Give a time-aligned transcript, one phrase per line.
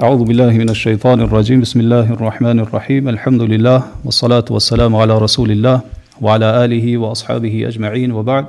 [0.00, 1.60] A'udhu billahi minash shaitanir rajim.
[1.60, 3.06] Bismillahir rahmanir rahim.
[3.06, 5.84] Alhamdulillah wassalatu wassalamu ala rasulillah
[6.20, 8.44] wa ala alihi wa ashabihi ajma'in wa ba'd.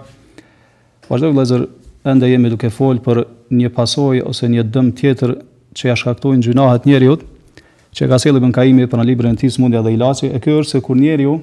[1.08, 1.68] Vazhdo vëllezër,
[2.10, 3.22] ende jemi duke fol për
[3.62, 5.36] një pasojë ose një dëm tjetër
[5.78, 7.22] që ja shkaktojnë gjunahet njerëzit,
[7.94, 10.50] që ka sjellë Ibn Kaimi për në librin e tij Smundja dhe Ilaçi, e ky
[10.58, 11.36] është se kur njeriu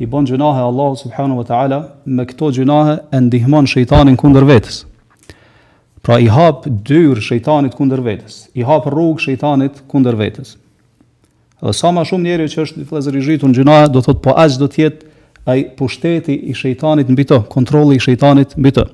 [0.00, 4.86] i bën gjunahe Allahu subhanahu wa taala, me këto gjunahe e ndihmon shejtanin kundër vetes.
[6.02, 10.56] Pra i hap dyrë shejtanit kundër vetës, i hap rrugë shejtanit kundër vetës.
[11.62, 14.34] Dhe sa ma shumë njeri që është një i zhjitë në gjinaja, do thotë po
[14.34, 15.10] aqë do tjetë
[15.46, 18.84] a i pushteti i shejtanit në bitë, kontroli i shejtanit në bitë.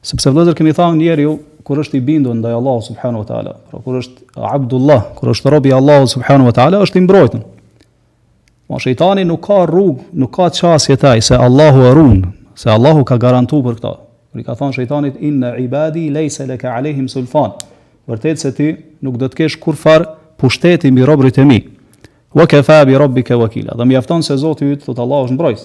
[0.00, 1.34] Sepse flezër kemi thangë njeri ju,
[1.66, 5.52] kur është i bindu ndaj Allahu subhanu wa ta'ala, pra kur është abdullah, kur është
[5.56, 7.44] robi Allahu subhanu wa ta'ala, është i mbrojtën.
[8.72, 13.20] Ma shejtani nuk ka rrugë, nuk ka qasje taj se Allahu arunë, se Allahu ka
[13.20, 13.96] garantu për këta.
[14.32, 17.54] Kur i ka thonë shejtanit inna ibadi leysa laka alehim sulfan.
[18.08, 18.74] Vërtet se ti
[19.04, 20.04] nuk do të kesh kurfar
[20.40, 21.62] pushteti mbi robrit e mi.
[22.36, 23.76] Wa kafa bi rabbika wakila.
[23.76, 25.64] Do mjafton se Zoti yt thot Allahu është mbrojtës.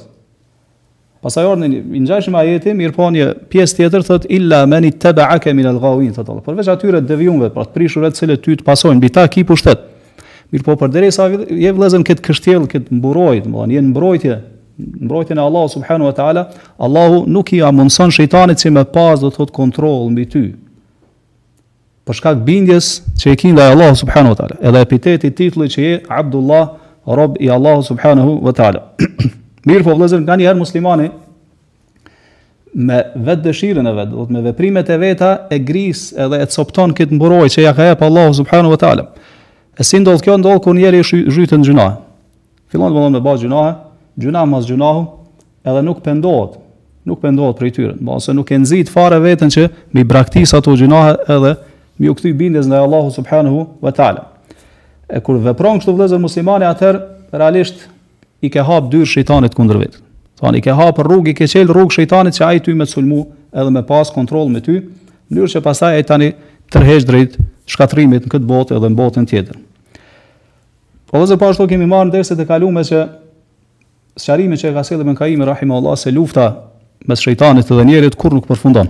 [1.24, 6.16] Pastaj orën i ngjashëm ajeti, mirpo një pjesë tjetër thot illa man ittaba'aka min al-ghawin
[6.16, 6.44] thot Allah.
[6.48, 7.20] Përveç atyre të
[7.56, 9.80] pra të prishur të cilët ty të pasojnë mbi ta ki pushtet.
[10.56, 14.36] Mirëpo përderisa je vëllezën kët kështjell, kët mburoj, do thonë, je mbrojtje
[14.78, 19.30] mbrojtjen e Allahu subhanahu wa taala, Allahu nuk i amundson shejtanit që më pas do
[19.30, 20.44] të thotë kontroll mbi ty.
[22.04, 22.88] Për shkak bindjes
[23.22, 26.66] që e ke ndaj Allahu subhanahu wa taala, edhe epiteti titullit që je Abdullah,
[27.06, 28.82] rob i Allahu subhanahu wa taala.
[29.68, 31.10] Mirë po vëllezër, kanë muslimani
[32.74, 36.48] me vetë dëshirën e vet, do të me veprimet e veta e gris edhe e
[36.50, 39.06] copton këtë mburoj që ja ka jep Allahu subhanahu wa taala.
[39.78, 41.96] E si ndodh kjo ndodh kur njeriu zhytet në gjunahe.
[42.74, 43.78] Fillon të me
[44.16, 45.06] gjuna mas gjunahu,
[45.66, 46.58] edhe nuk pendohet,
[47.08, 50.74] nuk pendohet për i tyre, në nuk e nëzit fare vetën që mi braktis ato
[50.78, 51.56] gjunahe edhe
[51.98, 54.30] mi u këty bindes në Allahu Subhanahu wa ta'ala.
[55.10, 56.98] E kur vepron kështu vëllezër muslimane, atër
[57.32, 57.88] realisht
[58.44, 60.00] i ke hap dyrë shejtanit kundër vet.
[60.42, 63.26] Thonë i ke hap rrugë, i ke çel rrugë shejtanit që ai ty me sulmu
[63.54, 66.32] edhe me pas kontroll me ty, në mënyrë që pastaj ai tani
[66.74, 67.38] tërheq drejt
[67.70, 69.60] shkatrimit në këtë botë edhe në botën tjetër.
[71.10, 73.04] Po vëllezër po ashtu kemi marrë ndërsa të kaluam se
[74.18, 76.46] sqarimi që e ka sjellë Ibn Kaimi rahimahullahu se lufta
[77.08, 78.88] mes shejtanit dhe njerit kur nuk përfundon.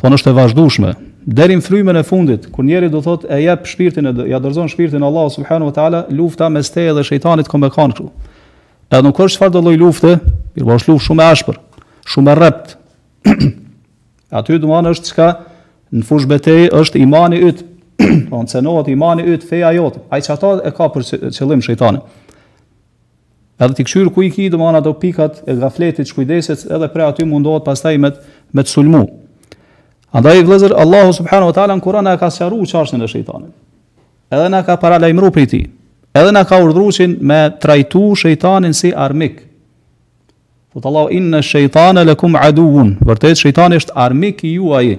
[0.00, 0.90] Po është e vazhdueshme
[1.24, 4.68] deri në frymën e fundit, kur njeriu do thotë e jep shpirtin e ja dorëzon
[4.68, 8.10] shpirtin Allahu subhanahu wa taala, lufta mes teje dhe shejtanit kombe kanë kështu.
[8.92, 10.10] Edhe nuk është çfarë do lloj lufte,
[10.54, 11.58] mirë, po është luftë shumë e ashpër,
[12.12, 12.74] shumë e rrept.
[14.40, 15.30] Aty do të është çka
[15.96, 17.64] në fush betejë është imani yt.
[18.28, 20.00] Po cenohet imani yt, feja jote.
[20.10, 22.02] Ai çata e ka për qëllim shejtanin.
[23.54, 27.24] Edhe ti këshyrë ku i ki do ato pikat e gafletit, kujdeset, edhe për aty
[27.26, 28.10] mundohet pastaj me
[28.52, 29.04] me të sulmu.
[30.12, 33.50] Andaj vëllazër Allahu subhanahu wa taala Kur'ani ka sqaruar është e shejtanit.
[34.34, 35.60] Edhe na ka paralajmëruar për ti.
[36.14, 39.42] Edhe na ka urdruqin me trajtu shejtanin si armik.
[40.74, 42.96] Po Allahu inna shejtana lakum aduun.
[43.06, 44.96] Vërtet shejtani është armik i juaj.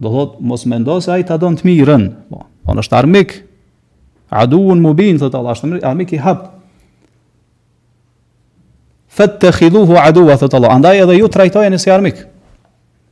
[0.00, 2.08] Do thot mos mendo se ai ta donë të mirën.
[2.30, 3.36] Po, po është armik.
[4.32, 6.55] Aduun mubin thot është armik i hapt
[9.16, 12.22] fëtë të khiduhu thëtë Allah, andaj edhe ju trajtojnë si armik.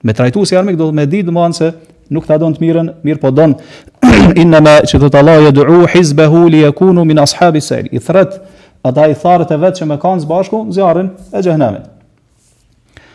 [0.05, 1.71] Me trajtu si armik, do me di më anë se
[2.13, 3.55] nuk ta donë të mirën, mirë po donë,
[4.41, 8.01] inna ma që thëtë Allah, jë duu hizbahu li e kunu min ashabi sair i
[8.03, 8.25] a
[8.85, 11.87] ata i tharët e vetë që me kanë zbashku, zjarën e gjëhnamin.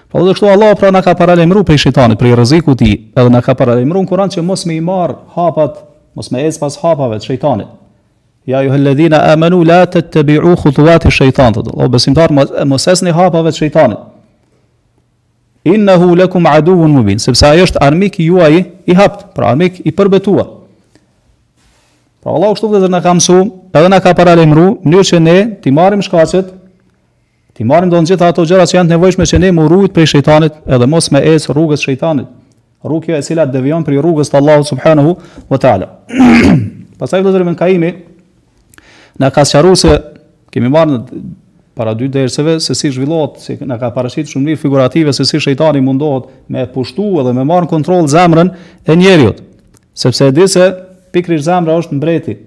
[0.10, 2.90] Po dhe kështu Allah pra në ka paralimru për i shqitanit, për i rëziku ti,
[3.14, 5.78] edhe në ka paralimru në kuran që mos me i marë hapat,
[6.18, 7.70] mos me ecë pas hapave të shqitanit,
[8.48, 12.32] Ja ju helledhina amanu, la të të biu khutuat i shëjtanë, të do, besimtar,
[12.68, 14.06] mosesën i hapave të shëjtanit.
[15.68, 19.50] Inna hu lekum aduhun më binë, sepse ajo është armik i juaj i hapt, pra
[19.52, 20.46] armik i përbetua.
[22.24, 23.36] Pra Allah u dhe dhe në kam su,
[23.76, 26.54] edhe në ka paralimru, mënyrë që ne ti marim shkacet,
[27.60, 29.94] ti marim do në gjitha ato gjera që janë të nevojshme që ne më rrujt
[29.96, 32.28] për i shëjtanit, edhe mos me esë rrugës shëjtanit,
[32.88, 35.18] rrugës e cilat dhe për rrugës të Allah subhanahu
[35.52, 35.88] wa ta'ala.
[36.98, 37.92] Pasaj dhe dhe kaimi,
[39.20, 39.90] Na ka sqaruar se
[40.54, 41.02] kemi marrë
[41.76, 45.40] para dy derseve se si zhvillohet, se na ka parashit shumë mirë figurative se si
[45.44, 48.52] shejtani mundohet me pushtu edhe me marrë kontroll zemrën
[48.88, 49.44] e njeriut.
[49.96, 50.70] Sepse e di se
[51.12, 52.38] pikrisht zemra është mbreti.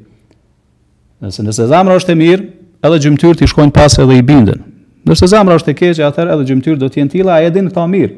[1.23, 2.43] Nëse nëse zemra është e mirë,
[2.89, 4.65] edhe gjymtyrët i shkojnë pas edhe i bindën.
[5.09, 7.69] Nëse zemra është e keqe, atëherë edhe gjymtyrët do të jenë tilla, ai e din
[7.69, 8.13] këtë mirë.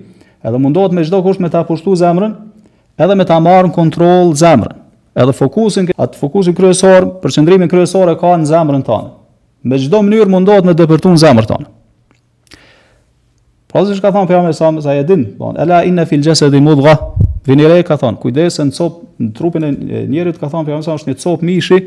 [0.46, 2.32] Edhe mundohet me çdo kusht me ta pushtu zemrën,
[3.02, 4.83] edhe me ta marrë kontroll zemrën
[5.14, 9.10] edhe fokusin at fokusin kryesor, përqendrimin kryesor e ka në zemrën tonë.
[9.64, 11.68] Me çdo mënyrë mundohet me depërtuar zemrën tonë.
[13.74, 16.96] Po zësh ka thon pyam sa sa e din, bon, ela inna fil jasadi mudgha.
[17.46, 21.12] Vini re ka thon, kujdesen cop në trupin e njerit ka thon pyam sa është
[21.12, 21.78] një cop mishi,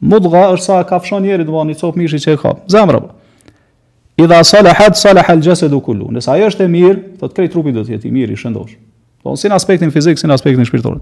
[0.00, 2.52] mudgha është sa ka fshon njerit do vani cop mishi që e ka.
[2.70, 3.00] Zemra.
[4.20, 6.10] Idha salahat salaha al jasadu kullu.
[6.12, 8.76] Nëse ajo është e mirë, thotë krij trupi do të jetë i mirë i shëndosh.
[9.24, 11.00] Po sin aspektin fizik, sin aspektin shpirtëror.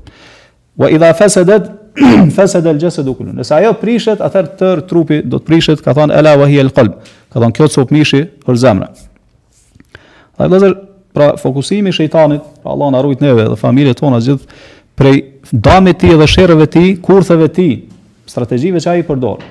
[0.75, 1.71] Wa idha fasadat
[2.37, 3.33] fasad al-jasad kullu.
[3.35, 7.01] Nëse ajo prishet, atëherë tër trupi do të prishet, ka thënë ela wa hiya al-qalb.
[7.31, 8.91] Ka thënë kjo çop mishi për zemra.
[10.39, 10.71] Dhe dhe
[11.15, 14.61] pra fokusimi i shejtanit, pra Allah na rujt neve dhe familjet tona gjithë
[15.01, 15.17] prej
[15.51, 17.73] dëmit të tij dhe sherrëve të tij, kurtheve të tij,
[18.31, 19.43] strategjive që ai përdor.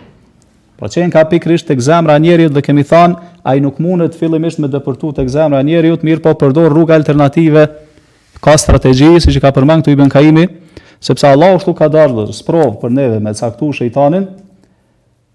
[0.80, 4.62] Pra qenë ka pikrisht të këzemra njerit dhe kemi thanë, a i nuk mundet fillimisht
[4.64, 7.66] me dëpërtu të këzemra njerit, mirë po përdor rrugë alternative,
[8.40, 10.69] ka strategji, si që ka përmang të i bënkaimi, kaimi,
[11.00, 14.26] Sepse Allahu ashtu ka dashur sprov për neve me caktu shejtanin.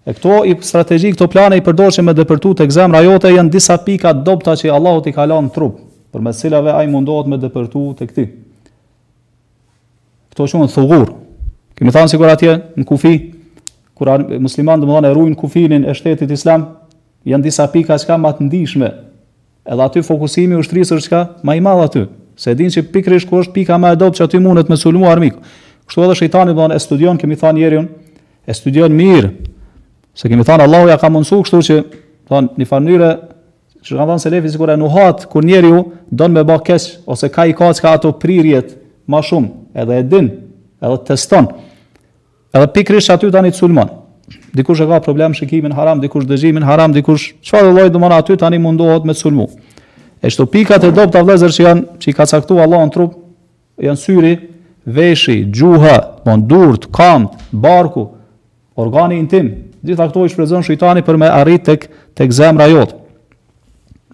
[0.05, 3.77] E këto i strategji, këto plane i përdorshin me depërtu tek zemra jote janë disa
[3.81, 5.79] pika dobta që Allahu t'i ka lënë trup,
[6.13, 8.27] për me cilave ai mundohet me depërtu tek ti.
[10.29, 11.07] Këto shumë thogur.
[11.75, 13.15] Kemi thënë sikur atje në kufi,
[13.97, 14.11] kur
[14.45, 16.67] musliman do të thonë e ruajnë kufinin e shtetit islam,
[17.25, 18.91] janë disa pika që kanë më të ndihshme.
[19.65, 23.39] Edhe aty fokusimi ushtrisë është çka më i madh aty se din që pikrish ku
[23.39, 25.35] është pika më e dobët që aty mundet me sulmu armik.
[25.87, 27.85] Kështu edhe shejtani thonë e studion, kemi thënë njeriun,
[28.49, 29.29] e studion mirë.
[30.15, 31.77] Se kemi thënë Allahu ja ka mësuar kështu që
[32.29, 33.11] thonë në një mënyrë
[33.85, 37.45] që kanë thënë selefi sikur e nuhat kur njeriu don me bë keq ose ka
[37.45, 38.75] i kaç ka ato prirjet
[39.07, 39.49] më shumë,
[39.81, 40.29] edhe e din,
[40.81, 41.47] edhe teston.
[42.55, 44.01] Edhe pikrish aty tani sulmon.
[44.55, 48.57] Dikush e ka problem shikimin haram, dikush dëgjimin haram, dikush çfarë lloj domon aty tani
[48.59, 49.47] mundohet me sulmu.
[50.25, 53.11] E shtu pikat e dobta vlezër që janë, që i ka caktuar Allah në trup,
[53.77, 54.31] janë syri,
[54.89, 58.07] veshi, gjuha, mundurt, kant, barku,
[58.73, 59.51] organi intim,
[59.85, 61.85] gjitha këto i shprezon shejtani për me arrit tek,
[62.17, 62.97] tek zemra jotë.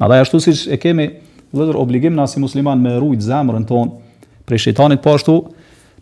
[0.04, 1.08] A ashtu si e kemi
[1.56, 3.96] vlezër obligim na si musliman me rujt zemrën tonë,
[4.48, 5.38] prej shejtanit po ashtu,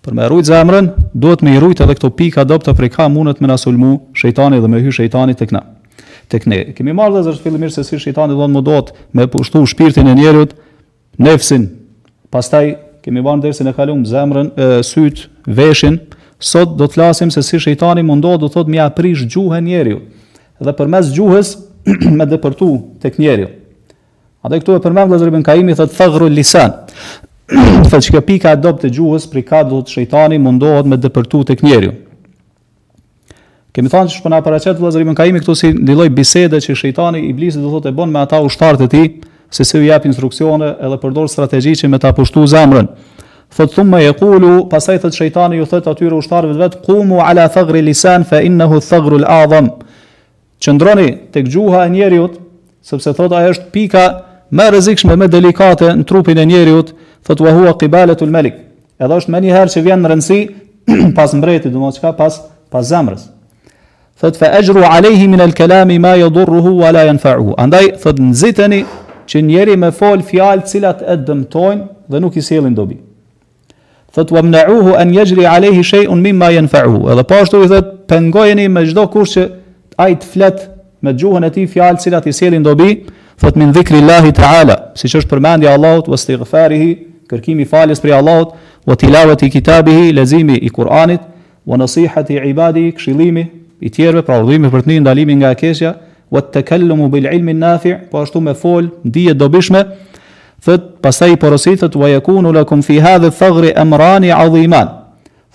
[0.02, 3.44] për me rujt zemrën, duhet me i rujt edhe këto pika dobta prej ka mundet
[3.46, 5.68] me nasulmu shejtani dhe me hy shejtani tek na
[6.30, 6.62] tek ne.
[6.78, 8.80] Kemi marrë dhe zërë fillimirë se si shqitani do në më
[9.18, 10.54] me pushtu shpirtin e njerët,
[11.18, 11.66] nefsin,
[12.30, 12.70] pastaj
[13.06, 15.26] kemi marrë dhe se në kalumë zemrën, e, syt,
[15.58, 15.98] veshin,
[16.40, 19.64] sot do të lasim se si shqitani më do të thotë mja prish gjuhë e
[19.70, 20.02] njerëju,
[20.66, 21.56] dhe për mes gjuhës
[22.18, 22.72] me dhe përtu
[23.02, 23.56] tek njerëju.
[24.44, 26.78] A dhe këtu e për me dhe zërë bënkajimi thotë thëgru lisan,
[27.50, 31.40] Fëtë që pika e dopë të gjuhës, pri ka do të shëjtani mundohet me dëpërtu
[31.50, 31.88] të kënjeri.
[33.76, 36.58] Kemi thënë që shpëna para çet vëllazëri më ka imi këtu si një lloj bisede
[36.66, 39.10] që shejtani iblisi do thotë e bën me ata ushtarët e tij,
[39.54, 42.88] se se u jap instruksione edhe përdor strategji që me ta pushtu zemrën.
[43.54, 48.26] Thotë thumma yaqulu, pastaj thotë shejtani ju thotë atyre ushtarëve vet qumu ala thagri lisan
[48.30, 49.70] fa innahu thagru al-azam.
[50.62, 52.26] Qëndroni tek gjuha e njeriu,
[52.82, 54.06] sepse thotë ajo është pika
[54.50, 56.82] më e rrezikshme më delikate në trupin e njeriu,
[57.26, 58.58] thot wa huwa qibalatu al-malik.
[58.98, 60.42] Edhe është më një herë që vjen në
[61.18, 62.34] pas mbretit, domosht çka pas
[62.74, 63.28] pas zemrës
[64.22, 67.54] thot fa ajru alayhi min al-kalam ma yadurruhu wa la yanfa'uhu.
[67.58, 68.82] Andaj thot nxiteni
[69.30, 71.80] që njeri me fol fjal cilat e dëmtojn
[72.12, 72.98] dhe nuk i sjellin dobi.
[74.14, 77.08] Thot wa mna'uhu an yajri alayhi shay'un mimma yanfa'uhu.
[77.14, 79.46] Edhe po ashtu i thot pengojeni me çdo kush që
[80.04, 80.58] ai të flet
[81.04, 83.06] me gjuhën e tij fjalë cilat i sjellin dobi,
[83.40, 86.90] thot min dhikri llahi ta'ala, siç është përmendja e Allahut wa istighfarihi,
[87.32, 88.56] kërkimi faljes për Allahut,
[88.88, 91.24] wa tilawati kitabih, lazimi i Kur'anit,
[91.66, 93.46] wa nasihati ibadi, këshillimi
[93.80, 95.94] i tjerëve, pra udhëimi për të një ndalimin nga keqja,
[96.30, 99.84] wa takallumu bil ilmin nafi', po ashtu me fol, dije dobishme,
[100.64, 104.90] thot pastaj porosit thot wa yakunu lakum fi hadha thaghr amran aziman.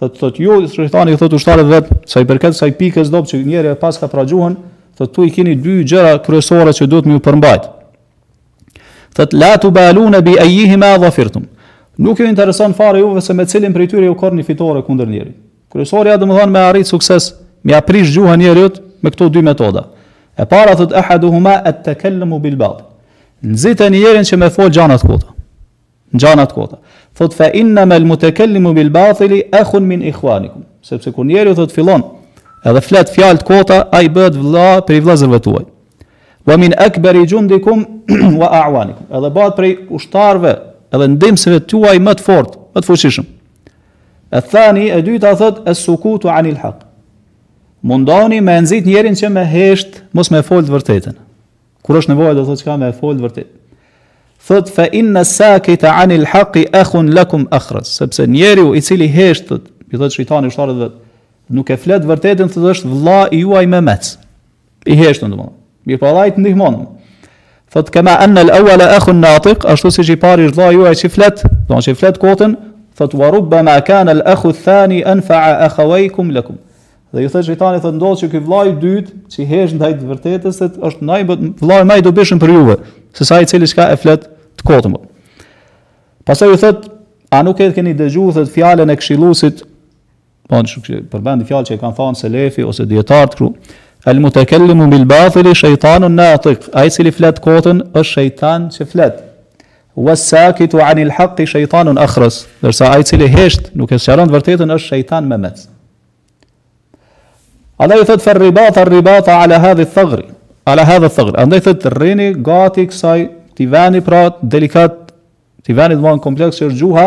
[0.01, 3.43] Thot thot ju shëtani thot ushtarët vet, sa i përket sa i pikës dob që
[3.65, 4.57] e pas ka prajuhën,
[4.97, 7.69] thot tu i keni dy gjëra kryesore që duhet më përmbajt.
[9.15, 11.45] Thot la tubaluna bi ayyihima dhafirtum.
[11.99, 15.35] Nuk ju intereson fare juve se me cilin prej tyre ju korni fitore kundër njëri.
[15.71, 17.31] Kryesoria do të thonë me arrit sukses,
[17.65, 19.87] mi aprish gjuha njerëzit me këto dy metoda.
[20.37, 22.83] E para thot ahaduhuma at takallamu bil ba'd.
[23.45, 25.33] Nxitën njerin që më fol gjana të kota.
[26.15, 26.79] Gjana të kota.
[27.17, 30.65] Thot fa inna al mutakallimu bil ba'dhi akhun min ikhwanikum.
[30.83, 32.05] Sepse kur njeriu thot fillon
[32.69, 35.65] edhe flet fjalë të kota, ai bëhet vëlla për vëllezërve tuaj.
[36.49, 37.83] Wa min akbari jundikum
[38.41, 39.05] wa a'wanikum.
[39.17, 39.67] Edhe bëhet për
[39.97, 40.55] ushtarëve
[40.93, 43.27] edhe ndimësve tuaj më të fortë, më të fuqishëm.
[44.35, 46.89] E thani, e dyta thot, e sukutu anil haqë
[47.85, 51.17] mundoni me nëzit njerin që me hesht mos me fol të vërtetën.
[51.85, 53.53] Kur është nevoja do të thotë çka me fol të vërtetën.
[54.45, 57.95] Thot fa inna sakita anil haqi akhun lakum akhras.
[58.01, 59.53] Sepse njeriu i cili hesht,
[59.93, 60.89] i thotë shejtani shtarët dhe
[61.57, 62.91] nuk e flet të vërtetën, thotë është
[63.37, 64.15] i juaj me mec.
[64.89, 65.61] I heshtën domosdoshmë.
[65.85, 66.77] Mirë po vallai të ndihmon.
[67.73, 71.45] Thot kema anna al awwal akhun natiq, ashtu si i pari vlla juaj që flet,
[71.69, 72.57] që flet kotën,
[72.97, 76.57] thot wa ma kana al akhu thani anfa'a akhawaykum lakum.
[77.15, 80.09] Dhe ju thotë shejtani thotë ndodh që ky vllai i dyt, që hesh ndaj të
[80.09, 81.19] vërtetës se është ndaj
[81.63, 82.75] vllai më i dobishëm për juve,
[83.15, 84.25] se sa i cili s'ka e flet
[84.59, 84.95] të kotën.
[86.27, 86.89] Pastaj ju thotë,
[87.35, 89.63] a nuk e keni dëgjuar thotë fjalën e këshilluesit,
[90.51, 93.53] po në shkë, përbën di fjalë që kanë thënë selefi ose dietar të kru,
[94.11, 99.21] el mutakallimu bil bathil shejtanu natik, ai cili flet kotën është shejtan që flet.
[99.95, 104.77] Wa sakitu anil haqq shejtanu akhras, dorsa ai cili hesht nuk e sqaron të vërtetën
[104.81, 105.69] është shejtan me mes.
[107.85, 110.25] Allah i thot fër ribata, ribata, ala al thëgri,
[110.65, 111.35] ala al thëgri.
[111.43, 113.19] Andaj thot rini gati kësaj,
[113.59, 114.95] ti veni pra delikat,
[115.67, 117.05] ti veni dhe kompleks që është gjuha,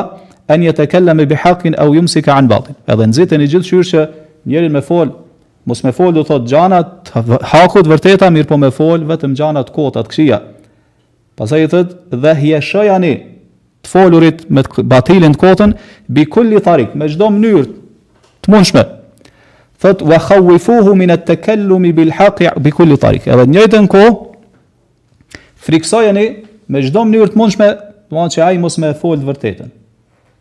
[0.54, 2.76] en jetë e kelle me bihakin au jumë si ka anë batin.
[2.86, 4.04] Edhe nëzitën gjithë qyrë që
[4.54, 5.16] njerin me fol,
[5.68, 7.10] mos me fol du thot gjanat,
[7.56, 10.44] hakut vërteta, mirë po me fol, vetëm gjanat kotat këshia.
[11.42, 13.16] Pasaj i thot dhe hjeshoja ni,
[13.82, 14.62] të folurit me
[14.94, 15.74] batilin të kotën,
[16.06, 17.66] bi kulli tharik, me gjdo mënyrë
[18.46, 18.86] të mundshme,
[19.82, 24.04] thot wa khawifuhu min at takallum bil haqi bi kull tariq edhe njëjtën ku
[25.68, 26.24] friksojeni
[26.70, 27.68] me çdo mënyrë të mundshme
[28.12, 29.70] do të ai mos më fol vërtetën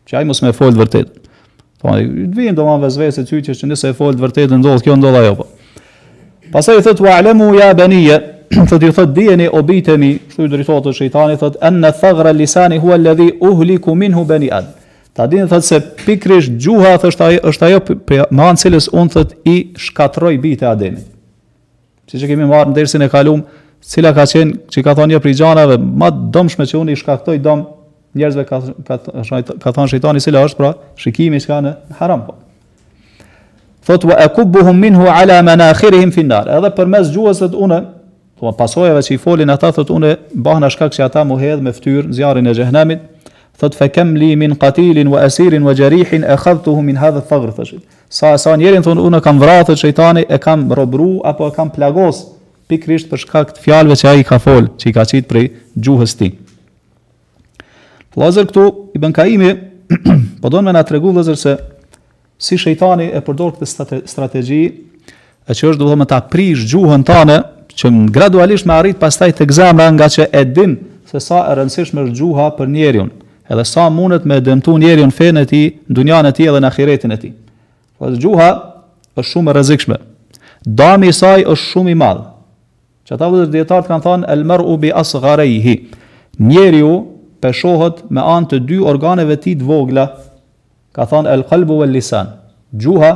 [0.08, 1.12] që ai mos më fol vërtetën
[1.84, 4.86] do të thotë të do të vënë vezvese ty që nëse e fol vërtetën ndodh
[4.86, 5.48] kjo ndodh ajo po
[6.54, 8.22] pastaj thot wa alamu ya baniya
[8.70, 13.30] thot ju thot dijeni o bitemi thot drejtohet shejtani thot anna thaghra lisani huwa alladhi
[13.40, 14.75] uhliku minhu bani ad
[15.16, 17.78] Ta dinë thot se pikrisht gjuha thot është ajo është ajo
[18.36, 21.06] me anë cilës un thot i shkatroi bitë e Ademit.
[22.06, 23.40] Siç e kemi marrë ndersin e kaluam,
[23.80, 27.38] cila ka qenë që ka thonë një prej gjanave më dëmshme që unë i shkaktoj
[27.48, 27.64] dëm
[28.16, 32.36] njerëzve ka ka, ka thonë shejtani cila është pra shikimi që në haram po.
[33.86, 36.52] Thot wa akubuhum minhu ala manakhirihim fi nar.
[36.58, 37.82] Edhe përmes gjuhës së unë
[38.36, 40.10] Po pasojave që i folin ata thot unë
[40.44, 43.06] bahna shkak që ata mu hedh me fytyrë në zjarrin e xhehenamit,
[43.58, 47.80] thot fe li min katilin wa esirin wa gjerihin e khadhtuhu min hadhe thagrë, thëshin.
[48.08, 49.74] Sa, sa njerin thonë, unë kam vratë
[50.28, 52.34] e kam robru, apo e kam plagos,
[52.68, 55.46] pikrisht për shkak të fjalëve që ai ka fol, që i ka qitë prej
[55.76, 56.28] gjuhës ti.
[58.16, 59.50] Lazer këtu, i bën kaimi,
[60.42, 61.56] po do në me nga tregu, lazer, se
[62.36, 64.62] si shejtani e përdor këtë strategji,
[65.46, 67.40] e që është duhet me ta prish gjuhën tane,
[67.76, 72.06] që gradualisht me arrit pastaj të gzamra nga që e din se sa e rëndësishme
[72.08, 73.12] është për njerion
[73.50, 76.60] edhe sa mundet me dëmtu njeri në fenë e ti, në dunjanë e ti edhe
[76.62, 77.30] në akiretin e ti.
[77.96, 78.48] Po pra, të gjuha
[79.20, 79.98] është shumë rëzikshme.
[80.66, 82.24] Dami i saj është shumë i madhë.
[83.06, 85.76] Që ata vëzër djetartë kanë thanë, el mërë bi asë gare i hi.
[86.48, 86.94] Njeri u
[87.42, 90.08] peshohet me anë të dy organeve ti të vogla,
[90.92, 92.34] ka thanë el kalbu e lisan.
[92.74, 93.12] Gjuha,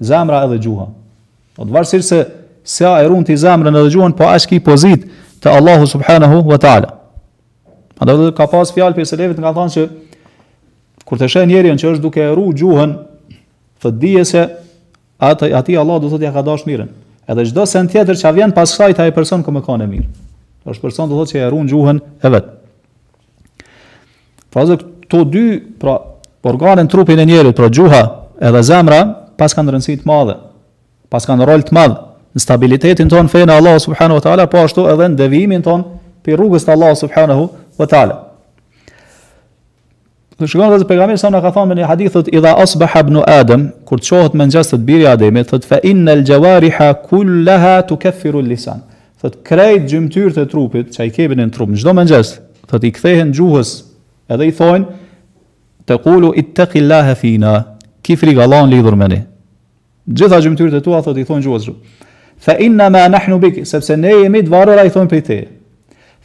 [0.00, 0.88] zemra edhe gjuha.
[1.58, 2.26] Po të varsirë se
[2.68, 5.04] se a e runë i zemrën edhe gjuhën, po ashtë ki pozit
[5.40, 6.97] të Allahu subhanahu wa ta'ala.
[7.98, 9.84] Ma do ka pas fjalë për selefët nga thanë që
[11.08, 12.92] kur të shë njeri që është duke rruj gjuhën,
[13.82, 14.42] të dije se
[15.18, 16.88] atë, ati Allah do thotë ja ka dash mirën.
[17.28, 20.08] Edhe gjdo sen tjetër që vjen pas kësaj i person komë kanë mirë.
[20.68, 22.50] është person do të që e rruj gjuhën e vetë.
[24.52, 25.44] Pra dhe këto dy,
[25.80, 25.94] pra
[26.42, 28.02] organin trupin e njerit, pra gjuha
[28.40, 28.98] edhe zemra,
[29.40, 30.34] pas kanë rëndësi të madhe,
[31.08, 31.96] pas kanë rol të madhe,
[32.36, 35.84] në stabilitetin ton fejnë Allah subhanahu wa ta'ala, po ashtu edhe në devimin ton
[36.24, 37.48] për rrugës të Allah subhanahu
[37.78, 38.16] wa taala.
[40.38, 43.64] Do shkon dhe pejgamberi sa na ka thënë në hadith thotë idha asbaha ibn adam
[43.88, 48.82] kur çohet me ngjasë të birit ademit thotë fa innal jawariha kullaha tukaffiru lisan.
[49.18, 52.36] Thot krejt gjymtyrë të trupit, çai kepën në trup, çdo mëngjes,
[52.70, 53.72] thot i kthehen gjuhës,
[54.30, 54.92] edhe i thojnë
[55.90, 57.54] taqulu ittaqillaha fina,
[58.06, 59.20] kifri gallan lidhur me ne.
[60.08, 61.66] Gjitha gjymtyrët e tua thot i thon gjuhës.
[62.38, 65.48] Fa inna ma nahnu bik, sepse ne jemi të i thon prej teje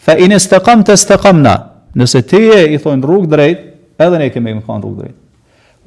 [0.05, 1.53] fa in istaqamta istaqamna
[1.95, 5.15] nëse ti e i thon rrug drejt edhe ne kemi me kon rrug drejt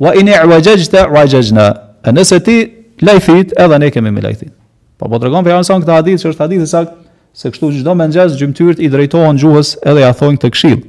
[0.00, 1.66] wa in i'wajajta wajajna
[2.16, 2.54] nëse ti
[3.04, 4.52] lajthit edhe ne kemi me lajthit
[4.96, 6.94] po po tregon janë son këtë hadith që është hadith i sakt
[7.37, 10.80] se kështu çdo mëngjes gjymëtyrët i drejtohen gjuhës edhe ja thonë të këshill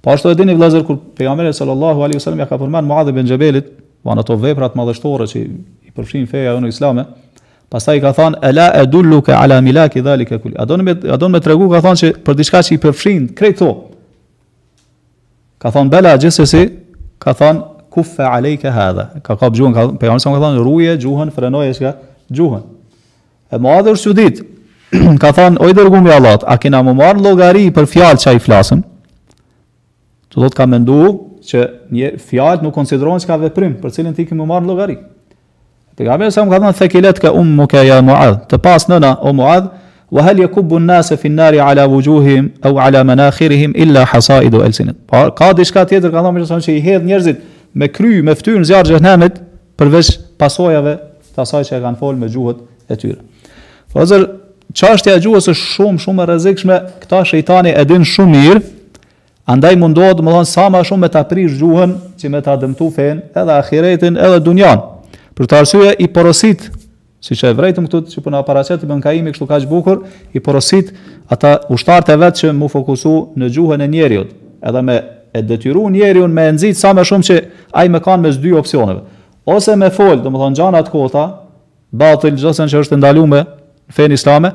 [0.00, 3.26] po ashtu e dini vlazër, kur pejgamberi sallallahu alaihi wasallam ja ka përmend Muadh ibn
[3.28, 3.66] Jabalit
[4.08, 7.04] vanë ato veprat madhështore që i përfshin feja jonë islame
[7.70, 10.56] Pastaj ka thonë ela eduluka ala milaki dhalika kul.
[10.58, 13.28] A don me a don me tregu ka thonë se për diçka që i përfshin
[13.38, 13.68] krejt to.
[15.62, 16.64] Ka thonë bela gjithsesi,
[17.22, 19.04] ka thonë kuffa alejka hadha.
[19.22, 21.92] Ka kap gjuhën, ka pejgamberi sa ka thonë ruje gjuhën, frenoje çka
[22.40, 22.66] gjuhën.
[23.54, 24.30] E madhur është
[25.22, 28.80] ka thonë oj dërguar me Allah, a kena më marr llogari për fjalë çai flasën?
[30.34, 31.14] Do të ka menduar
[31.46, 31.60] që
[31.94, 34.98] një fjalë nuk konsiderohen çka veprim, për cilën ti ke më marr llogari.
[36.00, 38.46] Pejgamberi sa më ka thënë thekilet ka um ya muad.
[38.48, 39.68] të pas nëna o muad,
[40.10, 44.96] wa hal yakubu an-nasa fi an-nari ala wujuhihim aw ala manakhirihim illa hasaidu alsinat.
[45.06, 47.36] Pa ka diçka tjetër ka thënë thonë se i hedh njerëzit
[47.74, 49.34] me kry, me fytyrë në zjarr xhenemit
[49.76, 50.08] përveç
[50.40, 50.96] pasojave
[51.36, 52.56] të asaj që e kanë folë me gjuhët
[52.90, 53.20] e tyre.
[53.92, 54.36] Fazer po,
[54.74, 58.62] çështja e gjuhës është shumë shumë e rrezikshme, këta shejtani e din shumë mirë.
[59.46, 62.88] Andaj mundohet, më sa shumë me ta prish gjuhën që me ta adëmtu
[63.36, 64.99] edhe akiretin, edhe dunjanë.
[65.40, 66.66] Për të arsye i porosit,
[67.24, 70.02] si që e vrejtëm këtët që përna paracet i bënkaimi kështu ka që bukur,
[70.36, 70.90] i porosit
[71.32, 74.34] ata ushtarët e vetë që mu fokusu në gjuhën e njeriut,
[74.68, 74.96] edhe me
[75.32, 77.36] e detyru njeriun me nëzit sa me shumë që
[77.72, 79.00] aj me kanë me dy opcioneve.
[79.48, 81.24] Ose me folë, dhe më thonë gjanat kota,
[81.88, 84.52] batil gjësën që është ndalume në fenë islame,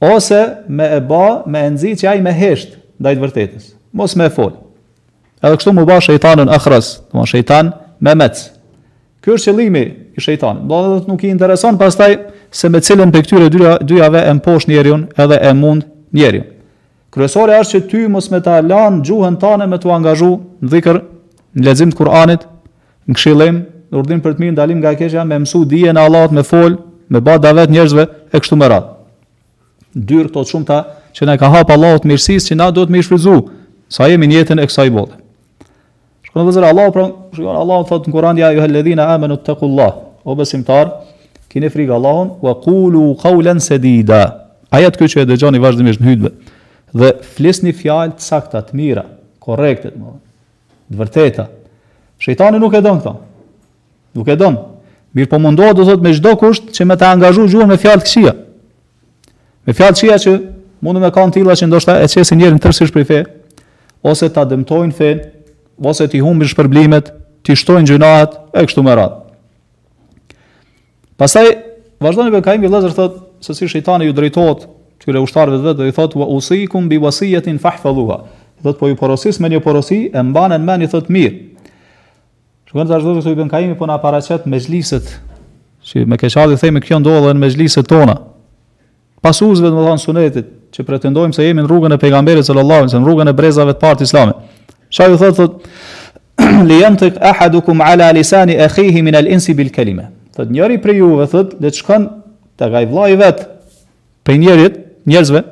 [0.00, 0.40] ose
[0.72, 3.68] me e ba me nëzit që aj me hesht dajtë vërtetës.
[3.92, 4.56] Mos me folë.
[5.44, 8.48] Edhe kështu më ba shëjtanën akhras, dhe më shëjtan me mecë.
[9.22, 9.82] Ky është qëllimi
[10.18, 10.64] i shejtanit.
[10.66, 12.16] Do të thotë nuk i intereson pastaj
[12.50, 16.42] se me cilën prej këtyre dy dyja e mposh njeriu edhe e mund njeriu.
[17.14, 20.98] Kryesore është që ty mos me ta lanë gjuhën tënde me të angazhu në dhikër
[21.54, 22.48] në lexim të Kuranit,
[23.06, 23.62] në këshillim,
[23.92, 26.80] në urdim për të mirë ndalim nga keqja, me mësu dijen e Allahut me fol,
[27.12, 28.94] me bë davet njerëzve e kështu me radhë.
[30.08, 30.80] Dyrë këto shumëta
[31.14, 33.36] që na ka hap Allahu të mirësisë që na duhet të mirëshfryzu
[33.92, 35.21] sa jemi në jetën e kësaj bote.
[36.32, 37.02] Shkëndë dhe zërë, Allah, pra,
[37.34, 39.92] shkëndë, Allah thotë në ja ju helledhina amenu të tëkullah,
[40.24, 40.88] o besimtar,
[41.52, 44.22] kine frikë Allahun, wa kulu kaulen se dida.
[44.72, 46.32] Aja të kjo që e dëgjani vazhdimisht në hytëve,
[46.96, 47.10] dhe
[47.66, 49.04] një fjalë të sakta, të mira,
[49.44, 50.20] korektet, të mëve,
[50.96, 51.48] vërteta.
[52.22, 53.12] Shëjtani nuk e donë këta,
[54.16, 54.64] nuk e donë.
[55.12, 58.06] Mirë po mundohet dhe thotë me çdo kusht që me të angazhu gjurë me fjalë
[58.08, 58.32] këshia.
[59.68, 60.32] Me fjalë këshia që
[60.82, 63.18] mundu me kanë tilla që ndoshta e çesin njërin tërësisht për fe
[64.08, 65.20] ose ta dëmtojnë fen
[65.80, 67.10] ose ti humbi shpërblimet,
[67.44, 69.18] ti shtojnë gjunaat e kështu me radhë.
[71.20, 71.50] Pastaj
[72.02, 74.66] vazhdon Ibn Kaimi vëllazër thotë se si shejtani ju drejtohet
[75.02, 78.20] këtyre ushtarëve të vet, do i thotë wa usikum bi wasiyatin fahfadhuha.
[78.62, 81.36] Do të po ju porosis me një porosi e mbanen mend i thotë mirë.
[82.70, 85.08] Shkon tash vëllazër Ibn Kaimi po na paraqet me xhlisët.
[85.82, 88.14] që me keqardhi themi kjo ndodhen me xhlisët tona.
[89.22, 92.86] pas do të thonë sunetit që pretendojmë se jemi në rrugën e pejgamberit sallallahu alajhi
[92.94, 94.36] wasallam, në rrugën e brezave të parë të islamit.
[94.92, 98.22] Shaj u thot thot lejon tek ahadukum ala e
[98.66, 100.10] akhihi min al insi bil kalima.
[100.36, 102.02] Thot njëri prej juve thot le të shkon
[102.60, 103.40] të ai vllai vet
[104.24, 104.74] prej njerit,
[105.08, 105.42] njerëzve,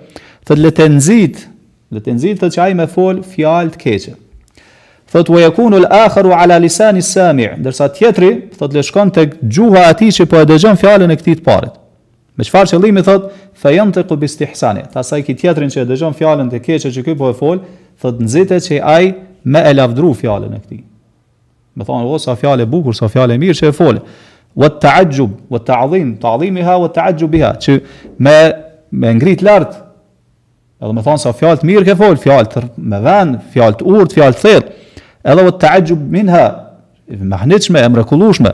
[0.45, 1.47] thot le të nxit,
[1.91, 4.13] le të nxit thot çaj me fol fjalë të keqe.
[5.11, 7.49] Thot wa yakunu al akharu ala lisan al sami'.
[7.65, 11.41] Dersa tjetri thot le shkon tek gjuha ati që po e dëgjon fjalën e këtij
[11.41, 11.73] të parit.
[12.39, 13.25] Me çfarë qëllimi thot
[13.59, 14.85] fayam te qobistihsane.
[14.93, 17.65] Ta sa i që e dëgjon fjalën të këqe që ky po e fol,
[18.01, 19.05] thot nxitet që ai
[19.45, 20.79] me e lafdru fjallën e këti.
[21.77, 24.03] Me thonë, o, sa fjallë e bukur, sa fjallë e mirë që e folë.
[24.61, 27.43] O të të agjub, o të adhim, të adhim i ha, o të agjub i
[27.45, 27.77] ha, që
[28.27, 28.35] me,
[28.91, 29.79] me ngrit lartë,
[30.83, 33.89] edhe me thonë, sa fjallë të mirë ke folë, fjallë të me venë, fjallë të
[33.95, 34.99] urtë, fjallë të thetë,
[35.33, 36.45] edhe o të agjub min ha,
[37.23, 38.53] me hnitshme, e mrekulushme.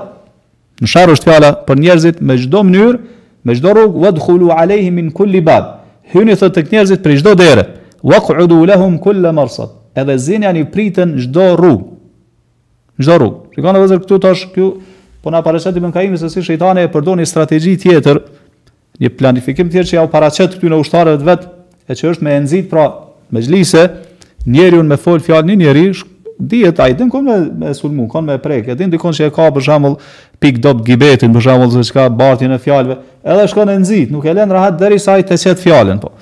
[0.81, 2.97] në sharrë është fjala për njerëzit me çdo mënyrë,
[3.45, 5.67] me çdo rrugë wa dkhulu 'alayhim min kulli bab.
[6.13, 7.65] Hyni thot tek njerëzit për çdo derë.
[8.09, 9.69] Wa qudu lahum kull marsad.
[9.99, 11.85] Edhe zin yani pritën çdo rrugë.
[13.01, 13.37] Çdo rrugë.
[13.53, 14.71] Shikon vëllazër këtu tash këtu
[15.23, 18.17] po na parashet ibn Kaimi se si shejtani e një strategji tjetër,
[19.01, 21.45] një planifikim tjetër që ja u paraqet këtu në ushtarët vet
[21.89, 22.83] e që është me enzit pra
[23.33, 23.83] me gjlise,
[24.47, 25.83] njeri unë me folë fjallë, një njeri,
[26.39, 29.49] dihet ai din kon me me sulmu kon me prekë, e din dikon se ka
[29.51, 29.97] për shembull
[30.39, 32.95] pik dop gibetin për shembull që ka bartin e fjalëve
[33.27, 36.13] edhe shkon e nxit nuk e lën rahat derisa ai të qetë fjalën po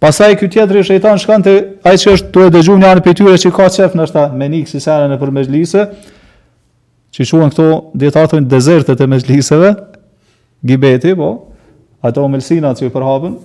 [0.00, 3.36] pastaj ky tjetëri shejtan shkon te ai që është duhet dëgjuar një anë prej tyre
[3.44, 5.84] që ka çef ndoshta me nik si sene në për mezhlise
[7.14, 7.68] që shuan këto
[8.00, 9.74] dietar thonë dezertet e mezhliseve
[10.64, 11.28] gibeti po
[12.04, 13.36] ato umelsina që i përhapën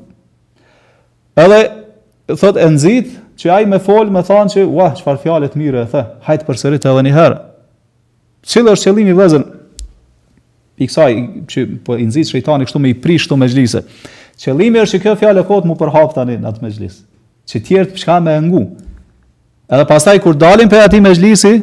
[1.40, 5.62] Edhe thot e nxit që ai me fol më than se ua çfarë fjalë të
[5.62, 6.02] mira e the.
[6.28, 7.38] Hajt përsërit edhe një herë.
[8.50, 9.46] Cili është qëllimi i vëzën?
[10.80, 11.16] I kësaj
[11.52, 13.82] që po i nxit shejtani kështu me i prish këtu me xhlise.
[14.40, 17.02] Qëllimi është që kjo fjalë kot mu përhap tani në atë mezhlis.
[17.50, 18.62] Që tjerë të çka më ngu.
[19.70, 21.56] Edhe pastaj kur dalin për atë mezhlisi,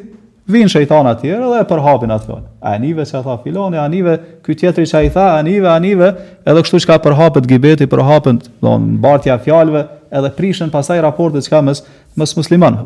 [0.53, 2.45] vinë shejtana tjerë edhe e përhapin atë fjallë.
[2.71, 4.13] Anive që tha filoni, anive,
[4.47, 6.11] ky tjetri që a i tha, anive, anive,
[6.49, 11.57] edhe kështu që ka përhapet gibeti, përhapet në bartja fjallëve, edhe prishën pasaj raportet që
[11.57, 11.83] ka mës,
[12.19, 12.79] mës musliman.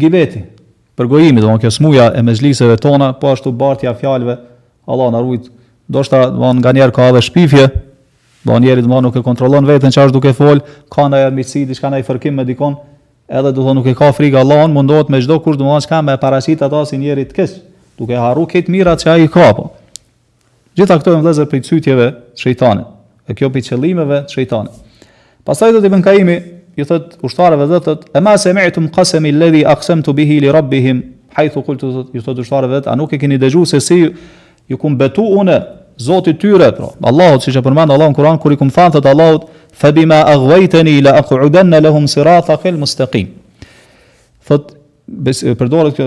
[0.00, 0.44] Gibeti,
[0.98, 4.36] përgojimi, do në kjo smuja e mezhliseve tona, po ashtu bartja fjallëve,
[4.84, 5.52] Allah në rujtë,
[5.94, 7.64] do shta do nga njerë ka edhe shpifje,
[8.44, 10.60] do njerë i do nuk e kontrolon vetën që ashtu duke fol,
[10.92, 12.76] ka ndaj e diçka ndaj fërkim me dikon,
[13.28, 16.00] edhe do të thonë nuk e ka frikë Allahun, mundohet me çdo kush, domethënë çka
[16.04, 17.54] me parasit ata si njerit të kësh,
[17.98, 19.70] duke harru këtë mirat që ai ka po.
[20.76, 22.88] Gjitha këto janë vëllezër për çytjeve të shejtanit,
[23.30, 25.08] e kjo për qëllimeve të shejtanit.
[25.46, 26.36] Pastaj do të bën Kaimi
[26.80, 31.02] i thot ushtarëve dhe thot e ma se mi'tum qasami alladhi aqsamtu bihi li rabbihim
[31.36, 34.00] haythu qultu i thot ushtarëve a nuk e keni dëgjuar se si
[34.70, 35.58] ju kum unë
[36.00, 36.88] Zoti tyre, pra.
[37.02, 41.00] Allahu siç e përmend Allahu në Kur'an kur i kumthan thot Allahu, "Fa bima aghwaytani
[41.02, 43.28] la aq'udanna lahum sirata fil mustaqim."
[44.48, 44.72] Thot
[45.58, 46.06] përdoret kjo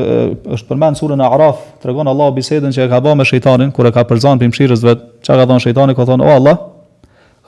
[0.54, 3.91] është përmend surën Araf, tregon Allahu bisedën që e ka bënë me shejtanin kur e
[3.91, 5.00] ka përzan për mëshirës vet.
[5.23, 6.58] Çka ka thënë shejtani, ka thënë, "O Allah,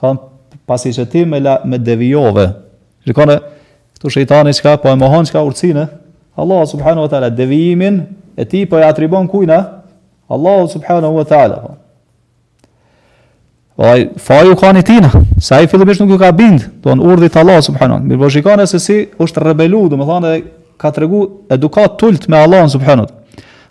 [0.00, 0.18] kam
[0.66, 2.46] pasi që ti me la me devijove."
[3.06, 3.36] Shikone,
[3.98, 5.88] këtu shejtani çka po e mohon çka urtsinë.
[6.38, 9.82] Allahu subhanahu wa taala devijimin e ti po e atribon kujna
[10.30, 11.56] Allahu subhanahu wa taala.
[13.76, 18.02] Ai fai u tina, sa ai fillimisht nuk u ka bind, don urdhit Allah subhanahu.
[18.04, 20.32] Mir po shikon se si është rebelu, do të thonë
[20.76, 23.06] ka tregu edukat tult me Allah subhanahu.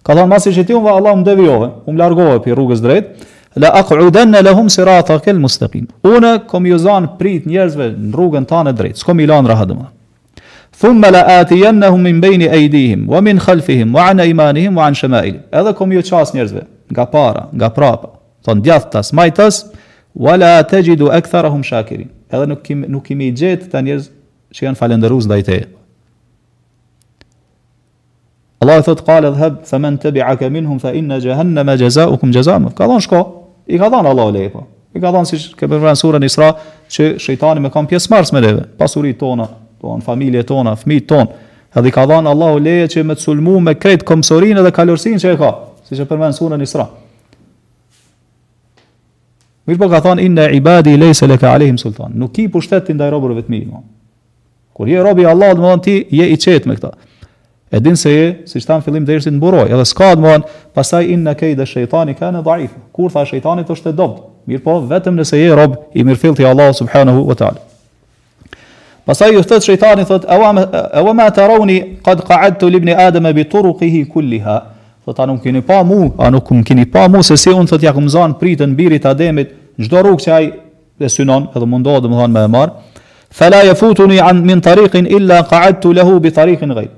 [0.03, 3.27] Ka thonë masi që ti unë vë Allah më devjohë, unë largove për rrugës drejt,
[3.55, 5.01] la aku u denne le hum se ra
[6.47, 9.85] kom ju zanë prit njerëzve në rrugën ta në drejt s'kom i lanë dëma.
[10.79, 14.77] Thumë me la ati hum min bejni aydihim wa min khalfihim, wa an e imanihim,
[14.77, 15.41] wa an shemailim.
[15.51, 18.07] Edhe kom ju qasë njerëzve, nga para, nga prapa,
[18.47, 19.13] thonë djathë tas,
[20.19, 22.09] wala tajidu aktharahum shakirin.
[22.31, 24.09] Edhe nuk kemi nuk kemi gjetë ta njerëz
[24.53, 25.65] që janë falendërues ndaj teje.
[28.59, 32.59] Allahu thot qala dhhab faman tabi'aka minhum fa inna jahannama jazaukum jazaa'.
[32.75, 33.21] Ka dhan shko.
[33.67, 34.65] I ka dhan Allahu lejpo.
[34.95, 36.51] I ka dhan si ke përmendur surën Isra
[36.91, 39.45] që shejtani më ka pjesëmarrës me leve, pasurit tona,
[39.79, 41.31] ton familjet tona, fëmijët ton.
[41.79, 45.15] Edhe i ka dhan Allahu leje që me të sulmu me kret komsorin edhe kalorsin
[45.23, 45.51] që e ka,
[45.87, 46.87] siç e përmend surën Isra.
[49.69, 52.11] Mirpo ka thon inna ibadi laysa laka alehim sultan.
[52.17, 53.59] Nuk i pushtet ti ndaj robërve të mi.
[53.69, 53.83] No.
[54.73, 56.91] Kur je rob i Allahut, do të thon ti je i çet me këtë.
[57.77, 61.05] Edin se je, si shtan fillim dersit në buroj, edhe s'ka do të thon, pastaj
[61.13, 62.73] inna kayda shejtani kana dha'if.
[62.95, 64.17] Kur tha shejtani të është dob.
[64.49, 67.61] Mirpo vetëm nëse je rob i mirfillti Allah, subhanahu wa ta'ala.
[69.05, 74.05] Pasaj ju thot shejtani thot, wa ma taruni qad qa'adtu li ibn Adama bi turuqihi
[74.09, 74.57] kulliha.
[75.05, 77.81] Thot, "A nuk keni pa mu, a nuk keni pa mu, se si un thot
[77.81, 80.47] ja kumzon pritën birit Ademit çdo rrugë që ai
[80.99, 82.73] e synon edhe mundohet domethënë me e marr
[83.31, 86.89] fala yafutuni an min tariqin illa qa'adtu lahu bi tariqin ghayr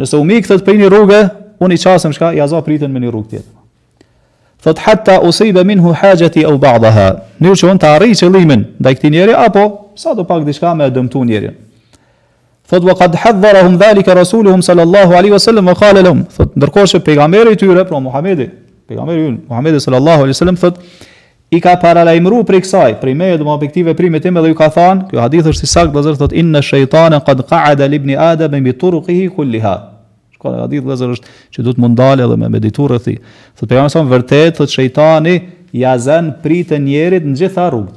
[0.00, 1.20] nëse u mik thot prini rrugë
[1.62, 5.94] unë i çasem çka ja za pritën me një rrugë tjetër thot hatta usiba minhu
[6.00, 7.08] hajati au ba'daha
[7.40, 9.64] ne që unë të arrij qëllimin ndaj këtij njeri apo
[10.02, 11.54] sa do pak diçka me dëmtu njerin
[12.68, 16.98] Thot wa qad hadharahum dhalika rasuluhum sallallahu alaihi wasallam wa qala lahum thot ndërkohë se
[17.00, 18.50] pejgamberi i tyre pra Muhamedi
[18.88, 20.74] pejgamberi i Muhamedi sallallahu alaihi wasallam thot
[21.52, 25.06] i ka paralajmëruar për kësaj, për me edhe objektive primet e mëdha ju ka thënë,
[25.10, 28.74] kjo hadith është i saktë, do zot inna shejtana qad qa'ada li ibn adam bi
[28.76, 29.72] turqihi kullaha.
[30.36, 33.08] Shkon hadith do është që do të mund dalë edhe me meditur rreth.
[33.56, 35.34] Thotë pejgamberi sa vërtet thotë shejtani
[35.72, 37.96] ja zën pritën njerit në gjitha rrugët.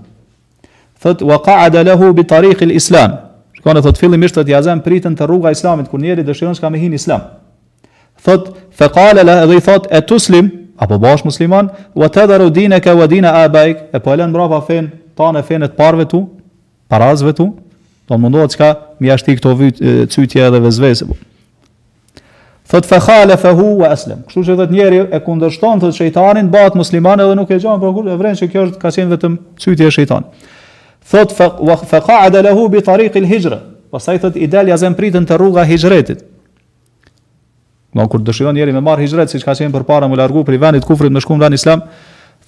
[1.01, 3.19] Thot wa qa'ada lahu bi tariq al islam.
[3.59, 6.63] Shkon thotë fillimisht thotë ja zën pritën te rruga e islamit kur njeriu dëshiron se
[6.63, 7.27] ka me hin islam.
[8.23, 10.47] Thot fa qala la dhithat atuslim
[10.81, 15.35] apo bash musliman wa tadaru dinaka wa din abaik e po lan brapa fen tan
[15.35, 16.21] e fenet parve tu
[16.89, 17.53] parazve tu
[18.07, 19.51] do mundohet çka mi jasht i këto
[20.09, 21.05] çytje edhe vezvese.
[21.07, 21.13] Po.
[22.69, 27.19] thot fa khalafahu wa aslam kështu që vetë njeriu e kundërshton të shejtanin bëhet musliman
[27.19, 29.91] edhe nuk e gjan por kur e vren se kjo ka qenë vetëm çytje e
[29.91, 30.23] shejtan
[31.11, 31.31] thot
[31.91, 33.59] fa qa'ada lahu bi tariq al hijra
[33.91, 34.65] pastaj thot i dal
[34.95, 36.30] pritën te rruga hijretit
[37.93, 40.85] Do kur dëshiron njëri me marr hijret siç ka qenë përpara më largu për vendit
[40.87, 41.81] kufrit me shkum në Islam,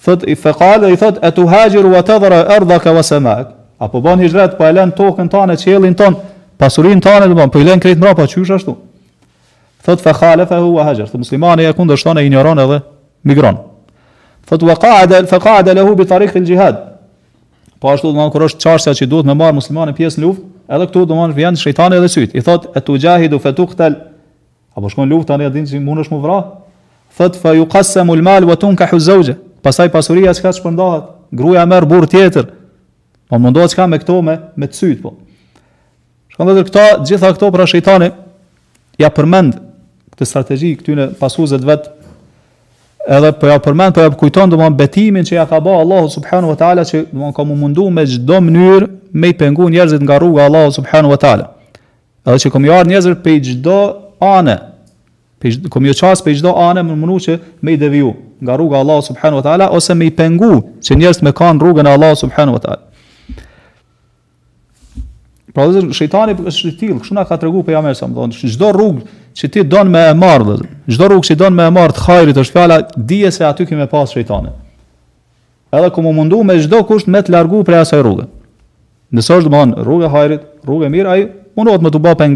[0.04, 3.50] thot i faqal i thot atu hajiru wa tadhra ardhaka wa samak.
[3.78, 6.16] Apo ban hijret po e lën tokën tënde, qiellin tën,
[6.56, 8.76] pasurinë tënde do bën, po i lën krejt mbrapa çysh ashtu.
[9.84, 11.10] Thot fa khalafa huwa hajar.
[11.12, 12.80] Thot muslimani ja kundërshton e ignoron edhe
[13.28, 13.58] migron.
[14.48, 16.80] Thot wa qa'ada fa qa'ada lahu bi tariq al jihad.
[17.80, 20.86] Po ashtu do kur është çështja që duhet me marr muslimanin pjesë në luftë, edhe
[20.88, 22.32] këtu do të thonë vjen shejtani edhe syt.
[22.32, 23.92] I thot atu jahidu fa tuqtal
[24.74, 26.46] Apo shkon luftë tani a dinë se mund është mu vrah?
[27.14, 29.36] Thot fa yuqassamu mal wa tunkahu zawja.
[29.62, 32.48] Pastaj pasuria çka shpërndahet, gruaja merr burr tjetër.
[33.30, 35.14] Po mundohet çka me këto me me të syt po.
[36.34, 38.12] Shkon edhe këta, gjitha këto për shejtanin.
[38.98, 39.56] ja përmend
[40.14, 41.88] këtë strategji këtyre pasuesve vet
[43.10, 46.52] edhe po ja përmend po ja kujton domthon betimin që ja ka bë Allahu subhanahu
[46.54, 50.18] wa taala që domthon ka mu mundu me çdo mënyrë me i pengu njerëzit nga
[50.18, 51.50] rruga Allahu subhanahu wa taala.
[52.26, 54.56] Edhe që komi i ardhur njerëzit pe çdo anë.
[55.40, 58.78] Pe komë ças pe çdo jo anë më mënu që me i deviju nga rruga
[58.80, 62.14] Allah subhanahu wa taala ose me i pengu që njerëzit me kanë rrugën e Allah
[62.16, 62.80] subhanahu wa taala.
[65.54, 68.70] Pra dhe shëjtani është tilë, këshuna ka të regu për jamërë, sa më thonë, gjdo
[68.74, 69.04] rrugë
[69.38, 72.06] që ti donë me e marë, dhe, gjdo rrugë që donë me e marë të
[72.08, 74.50] hajrit, është fjala, dije se aty kime pas shëjtani.
[75.78, 78.26] Edhe ku mu mundu me gjdo kusht me të largu për asaj rrugë.
[79.14, 82.16] Nësë është dëmonë rrugë e hajrit, rrugë e mirë, aji mundu atë më të bo
[82.18, 82.34] për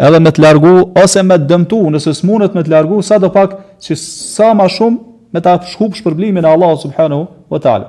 [0.00, 3.30] edhe me të largu ose me të dëmtu, nëse s'munët me të largu, sa do
[3.32, 7.88] pak që sa ma shumë me të shkup shpërblimin e Allah subhanahu wa ta'ala.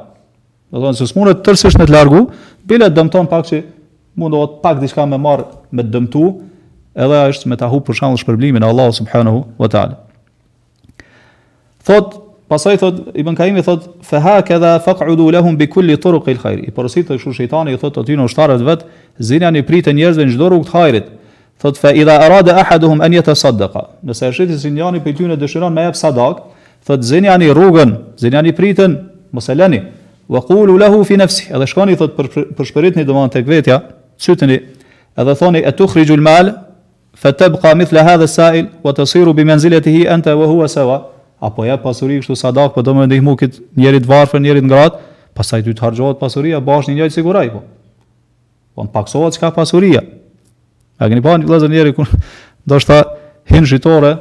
[0.72, 2.24] Do thonë, nëse s'munët tërsisht me të largu,
[2.66, 3.60] bile të dëmton pak që
[4.18, 6.24] mundohet pak diçka me marë me të dëmtu,
[7.06, 9.98] edhe është me të hupë për shkup shpërblimin e Allah subhanahu wa ta'ala.
[11.86, 12.16] Thot,
[12.50, 17.68] pasaj thot, Ibn Kaimi thot, fe ha këdha faqudu lahum bi kulli turuq il të
[17.68, 18.88] i thot, ty në ushtarët vet
[19.20, 21.12] zinani një njerëzve në hajrit,
[21.62, 25.96] thot fa idha arada ahaduhum an yatasaddaqa nesa shiti sinjani pe tyne dëshiron me jap
[25.96, 26.44] sadak
[26.88, 28.98] thot zeni ani rrugën zeni ani pritën
[29.32, 29.82] mos e lani
[30.30, 33.80] wa qulu lahu fi nafsi edhe shkoni thot për për shpëritni domon tek vetja
[34.20, 34.60] cyteni
[35.18, 36.52] edhe thoni e tu khrijul mal
[37.16, 40.98] fatabqa tabqa mithla hadha sa'il wa tasiru bi manzilatihi anta wa huwa sawa
[41.42, 45.00] apo ja pasuri kështu sadak po domon ndihmu kit njeri të varfër njeri të ngrat
[45.36, 47.64] pastaj ty të harxhohet pasuria bashni njëjtë siguraj po
[48.76, 50.02] po paksohet çka pasuria
[51.00, 52.06] A keni parë një vëllazë njëri ku
[52.66, 53.00] ndoshta
[53.52, 54.14] hin shitore,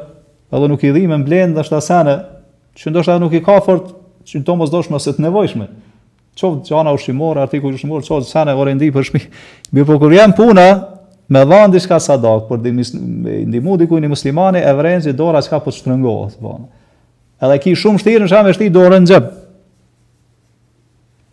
[0.54, 2.16] edhe nuk i dhim me blen ndoshta sene,
[2.78, 3.92] që ndoshta nuk i ka fort,
[4.26, 5.68] që të mos doshmë se të nevojshme.
[6.40, 9.20] Qoftë gjana ushqimore, artikuj ushqimor, çoftë sene orë ndih për shmi.
[9.76, 10.64] Mi po kur jam puna
[11.32, 12.88] me dhën diçka sadak, por di më
[13.48, 16.56] ndihmu diku një muslimane e vrenzi dora çka po shtrëngohet, po.
[17.44, 19.30] Edhe ki shumë vështirë në shamë vështirë dorën në xhep.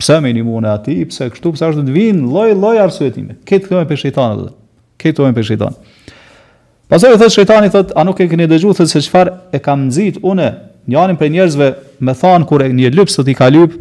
[0.01, 3.39] Pse me më ndihmon ati, pse kështu, pse ashtu të vinë lloj-lloj arsyetime.
[3.47, 4.51] Këtë kemi për shejtanin.
[5.01, 5.75] Kitoën bejëdon.
[6.91, 10.49] Pasoi thot shejtani thot a nuk e keni dëgjuar se çfar e kam nxitë unë?
[10.89, 11.67] Një anim prej njerëzve
[12.03, 13.75] me than kur një lyp sot i ka lyp,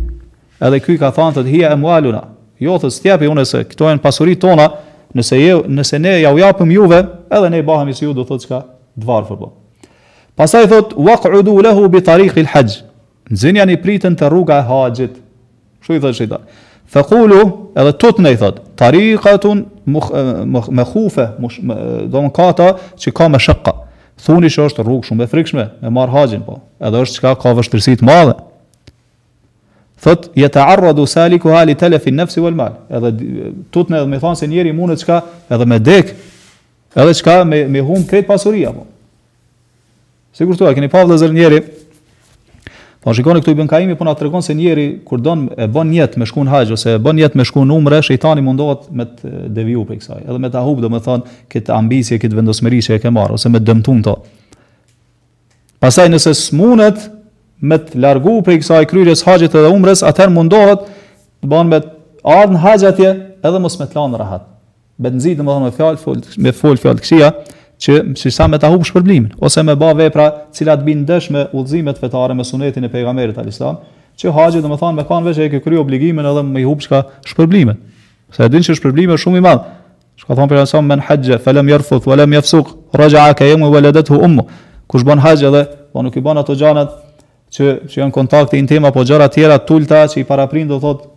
[0.60, 2.22] edhe këy ka than thot hija e mualura.
[2.60, 4.68] Jo thot s'i jap unë se këto janë pasuritë tona,
[5.16, 7.00] nëse je, nëse ne jau japim juve,
[7.32, 8.60] edhe ne bëhemi si ju do thot çka,
[9.00, 9.50] të varfër po.
[10.38, 12.82] Pastaj thot waq'udu lahu bi tariqil hajj.
[13.32, 15.16] Ne jeni anë pritën të rruga e haxhit.
[15.80, 16.46] Ço i thot shejtani.
[16.90, 17.40] Faqulu
[17.78, 19.50] edhe tot ne i thot tariqatu
[19.92, 23.72] mëkhufe, eh, do në kata që ka me shëkka.
[24.20, 26.58] Thuni që është rrugë shumë e frikshme, me marë haqin, po.
[26.84, 28.34] Edhe është që ka ka vështërësit madhe.
[30.00, 32.76] Thot, jetë arra du sali ku hali telefin nefsi vol mal.
[32.90, 33.12] Edhe
[33.72, 35.18] tutën edhe me thonë se njeri mune që ka
[35.52, 36.14] edhe me dek,
[36.96, 38.86] edhe që ka me, me hum kretë pasuria, po.
[40.36, 41.62] Sigur të keni pavë dhe njeri,
[43.00, 46.20] Po shikoni këtu Ibn Kaimi po na tregon se njeri kur don e bën jetë
[46.20, 49.86] me shkuën haxh ose e bën jetë me shkuën umre, shejtani mundohet me të deviju
[49.88, 50.18] prej kësaj.
[50.28, 53.62] Edhe me ta hub, domethënë, këtë ambicie, këtë vendosmëri që e ke marr ose me
[53.64, 54.14] dëmtun to.
[55.80, 57.06] Pastaj nëse smunet
[57.64, 61.80] me të largu prej kësaj kryerjes haxhit edhe umres, atëherë mundohet të bën me
[62.36, 63.14] ardhmë haxhatje
[63.48, 64.44] edhe mos me të lanë rahat.
[65.00, 67.32] Me nxit domethënë me fjalë me fol fjalë kësia,
[67.80, 71.30] që si sa me ta humb shpërblimin ose me bë vepra të cilat bin dësh
[71.32, 73.78] me udhëzimet fetare me sunetin e pejgamberit alislam,
[74.20, 77.78] që haxhi domethënë me kanë vetë që kry obligimin edhe me humb çka shpërblimin.
[78.36, 79.62] Sa e dinë që shpërblimi është shumë i madh.
[80.20, 82.66] Çka thon pejgamberi sallallahu "Men haxha fa lam yarfuth wa lam yafsuq,
[83.00, 84.44] raja ka yawm waladatuhu ummu."
[84.90, 85.62] Kush bën haxh edhe
[85.92, 86.92] po nuk i bën ato gjanat
[87.54, 91.08] që që janë kontakti intim apo gjëra të tjera tulta që i paraprin do thotë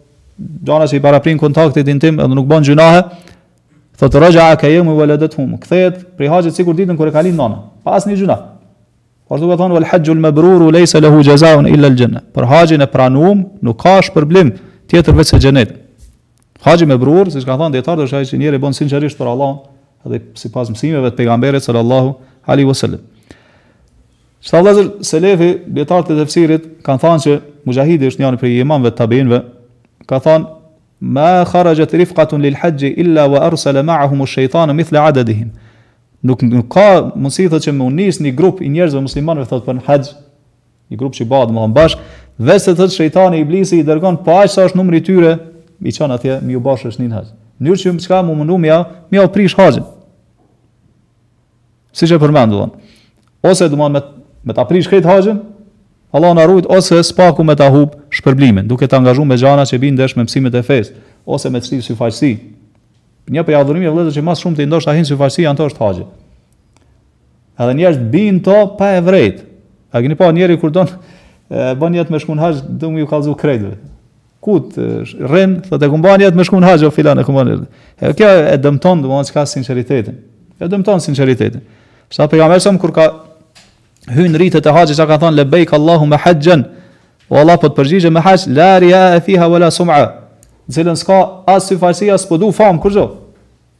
[0.65, 3.04] Gjana që i paraprin kontaktit intim edhe nuk bën gjunahe
[4.01, 5.56] Thotë roja ka jemi vëlodet hum.
[5.62, 7.60] Kthehet pri haxhit sikur ditën kur e kalin nana.
[7.86, 8.38] Pa asnjë gjuna.
[9.29, 12.23] Por duke thonë el hajjul mabrur u leysa lahu jazaa'un illa el jannah.
[12.34, 14.56] Për haxhin e pranuam nuk ka as problem
[14.89, 15.75] tjetër veç se xhenet.
[16.65, 19.62] Haxhi mabrur, siç ka thënë dietar dorësh ai njëri bon sinqerisht për Allah,
[20.08, 22.15] edhe sipas mësimeve të pejgamberit sallallahu
[22.49, 23.01] alaihi wasallam.
[24.43, 27.38] Shtallazë selefi dietar të tafsirit kanë thënë se
[27.69, 29.39] mujahidi është njëri prej imamëve tabeinëve,
[30.10, 30.62] ka thënë
[31.06, 35.48] ما خرجت رفقه للحج الا وارسل معهم الشيطان مثل عددهم
[36.24, 40.06] نو كا موسي ثوت شمو نيس ني غروب اي نيرزو مسلمان ثوت بن حج
[40.92, 41.98] ني غروب شي باد مهم باش
[42.46, 45.39] i ست ثوت شيطان ابليس اي درغون i اش ساش نومري تيره
[45.82, 47.26] مي چون në ميو باش اش نين حج
[47.62, 49.82] نير mundu شكا ja, më ميا ميا اوبريش حج
[51.94, 52.70] سيجا پرماندون
[53.46, 54.04] او Ose دومان مت
[54.46, 55.38] مت اپريش كيت حجن
[56.13, 59.80] Allahu na rujt ose spaku me ta hub shpërblimin, duke të angazhuar me xhana që
[59.82, 60.91] bin ndesh me mësimet e fes,
[61.26, 62.30] ose me çlir syfaqsi.
[63.34, 66.06] Një prej e vëllezër që mas shumë të ndoshta hin syfaqsi janë të është haxhi.
[67.58, 69.39] Edhe njerëz bin to pa e vërejt.
[69.93, 70.89] A keni pa njerë i kur don
[71.78, 73.82] bën jetë me shkon haxh, do më ju kallzu kredit.
[74.43, 77.65] Kut rën, thotë kumbanjet me shkon haxh o filan e kumbanjet.
[78.17, 80.15] Kjo e dëmton domosht ka sinqeritetin.
[80.62, 81.63] E dëmton sinqeritetin.
[82.13, 83.08] Sa pejgamberi sa kur ka
[84.12, 86.66] hyn rritet e haxhit sa ka thon lebeik allahum me haxhen
[87.30, 90.08] o allah po të përgjigje me haxh la ria fiha wala sum'a
[90.72, 93.10] zelen ska as si as po du fam kurjo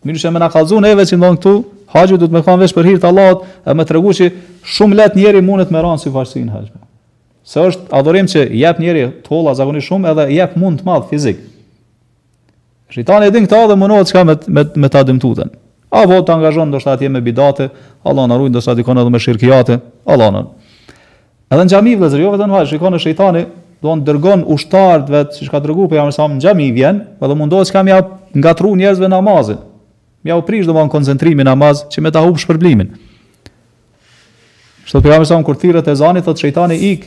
[0.06, 1.56] mirëshë më na kallzon edhe si thon këtu
[1.94, 4.32] haxhi do të më kanë vesh për hir të allahut e më tregu se
[4.64, 6.64] shumë lehtë njëri mundet me ran si falsi në
[7.44, 11.40] se është adhurim që jep njëri tolla zakonisht shumë edhe jep mund të madh fizik
[12.94, 15.50] Shitani e din këta dhe mënohet që ka me, me, me ta dëmtuten.
[15.94, 17.70] A vot angazhon do atje me bidate,
[18.04, 19.78] Allah na ruaj dorasa dikon edhe me shirkijate,
[20.10, 20.42] Allah na.
[21.54, 23.44] Edhe në xhami vëzër, jo vetëm vaj, shikon e shejtani,
[23.84, 27.04] do në dërgon ushtarët vetë, vet, siç ka treguar po jam sa në xhami vjen,
[27.22, 27.92] vallë po mundohet që kam
[28.40, 29.60] nga tru njerëzve namazin.
[30.26, 32.96] Mja u prish në koncentrimi namaz që me ta humb shpërblimin.
[34.90, 37.06] Shtot jam sa kur thirrët ezanit, thot shejtani ik.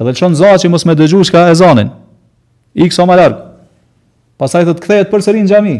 [0.00, 1.94] Edhe çon zaçi mos më dëgjosh ka ezanin.
[2.74, 3.38] Ik sa më larg.
[4.36, 5.76] Pastaj thot kthehet përsëri në xhami.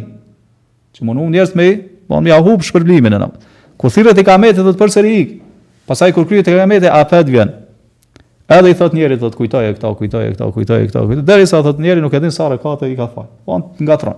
[0.96, 1.64] Që mundu njerëz me,
[2.08, 3.26] mund po mja hub shpërblimin e na.
[3.76, 5.32] Ku thirrët e kamete do të përsëri ik.
[5.90, 7.50] Pastaj kur kryet e kamete a fat vjen.
[8.48, 11.24] Edhe i thot njerit do të kujtoje këta, kujtoje këta, kujtoje këta, kujtoje këta.
[11.28, 13.26] Derisa thot njerit nuk e din sa rekate i ka fal.
[13.44, 14.16] Po ngatron.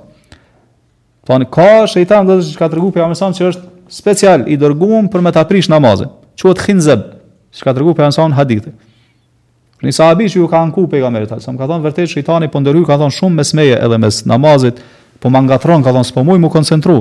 [1.27, 5.09] Po ne ka shejtan do të shka tregu pe amson se është special i dërguar
[5.12, 6.12] për me ta prish namazin.
[6.38, 7.09] Quhet khinzab.
[7.59, 8.69] Shka tregu pe amson hadith.
[9.83, 11.11] Nisa abi që ju ka në ku pejga
[11.41, 14.25] sa më ka thonë vërtet shëjtani, po ndërru ka thonë shumë mes meje edhe mes
[14.27, 14.81] namazit,
[15.20, 17.00] po ma ngatron, ka thonë, s'po muj mu koncentru.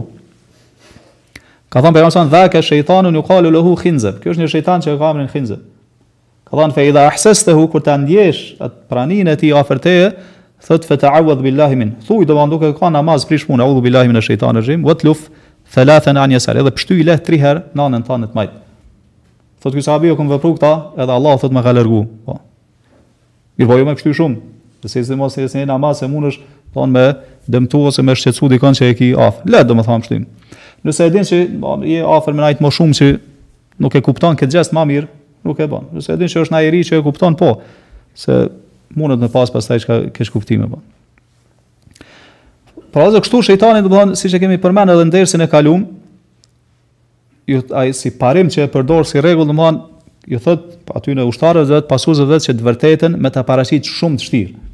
[1.69, 4.19] Ka thonë, pejgamberi sallallahu alajhi wasallam, dha ka shejtanu yuqalu lahu khinzab.
[4.23, 5.62] Ky është një shejtan që ka emrin khinzab.
[6.47, 10.08] Ka thonë, fe idha ahsastahu kur ta ndjesh at praninë e tij afër teje,
[10.67, 11.91] thot fe ta'awadh billahi min.
[12.08, 15.30] Thuaj do van duke ka namaz prish punë, udhu billahi min ash-shaytanir rajim, wa tluf
[15.75, 16.58] thalathan an yasar.
[16.58, 18.58] Edhe pshtyi leh 3 herë nanën tanë të majt.
[19.62, 22.06] Thot ky sahabi u kum vepru këta, edhe Allah thot më ka largu.
[22.25, 22.39] Po.
[23.60, 24.38] Mirpo jo më pshtyi shumë.
[24.88, 26.39] Se ishte mos se një namaz e munësh,
[26.73, 27.12] ton me
[27.51, 29.49] dëmtu ose më shqetsu di kanë që e ki afër.
[29.53, 30.25] Le të më thamë shtim.
[30.86, 31.39] Nëse e din që
[31.88, 33.07] i e afër me najtë më shumë që
[33.83, 35.07] nuk e kupton këtë gjestë më mirë,
[35.47, 35.88] nuk e ban.
[35.95, 37.53] Nëse e din që është na i ri që e kupton po,
[38.17, 38.38] se
[38.97, 40.81] mundet në pas pas taj që ka kesh kuptime po.
[42.93, 45.89] Pra dhe kështu shëjtani të më si që kemi përmenë edhe ndersin e kalumë,
[47.47, 49.81] ju ai si parim që e përdor si rregull domthon
[50.27, 50.65] ju thot
[50.99, 54.66] aty në ushtarëve vet pasuesve vet që të vërtetën me ta parashit shumë të vështirë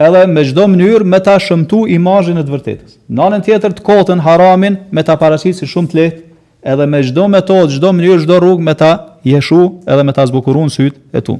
[0.00, 2.94] edhe me çdo mënyrë me ta shëmtu imazhin e të vërtetës.
[3.12, 6.20] Në anën tjetër të kotën haramin me ta parasit si shumë të lehtë,
[6.72, 8.92] edhe me çdo metodë, çdo mënyrë, çdo rrugë me ta
[9.28, 11.36] jeshu edhe me ta zbukuruar syt e tu.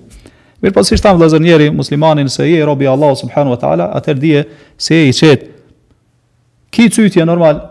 [0.61, 3.87] Mirë po si shtam vëllazër njeri, muslimanin se je robi i Allahut subhanahu wa taala,
[3.97, 4.43] atë dije
[4.79, 5.47] se je i çet.
[6.71, 7.63] Ki çytje normal,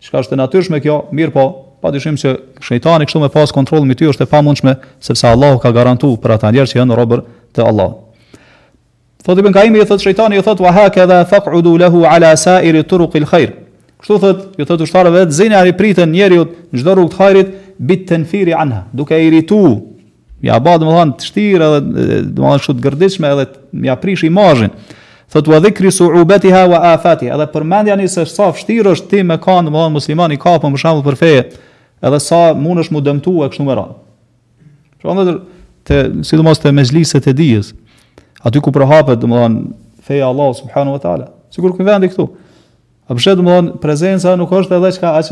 [0.00, 1.48] çka është e natyrshme kjo, mirë po
[1.78, 5.22] Pa dyshim që shëjtani kështu me pas kontrol me ty është e pa mundshme, sepse
[5.30, 7.20] Allahu ka garantu për ata njerë që janë robër
[7.54, 7.92] të Allah.
[9.22, 12.04] Thot Ibn Kaimi i jo thot shejtani i jo thot wa haka dha faq'udu lahu
[12.06, 13.50] ala sa'iri turuqil khair.
[14.00, 17.50] Kështu thot, i jo thot ushtarëve, zeni ari pritën njeriu në çdo rrug të hajrit
[17.78, 19.58] bi tanfiri anha, duke i ritu.
[20.46, 21.80] Ja ba domethan të shtir edhe
[22.30, 23.48] domethan shumë të gërdhitshme edhe
[23.88, 24.70] ja prish imazhin.
[25.32, 29.36] Thot wa dhikri su'ubatiha wa afati, Edhe përmendja mend se sa vështir është ti me
[29.42, 31.34] kanë domethan muslimani ka po për shembull për fe,
[32.02, 34.00] edhe sa mund është mu dëmtuaj kështu më radhë.
[35.02, 35.36] Shumë
[35.88, 37.74] të sidomos të mezhliset e dijes
[38.42, 39.72] aty ku prohapet domthon
[40.06, 42.28] feja e Allahut subhanahu wa taala sigur ku vendi këtu
[43.08, 45.30] a bëhet domthon prezenca nuk është edhe çka aq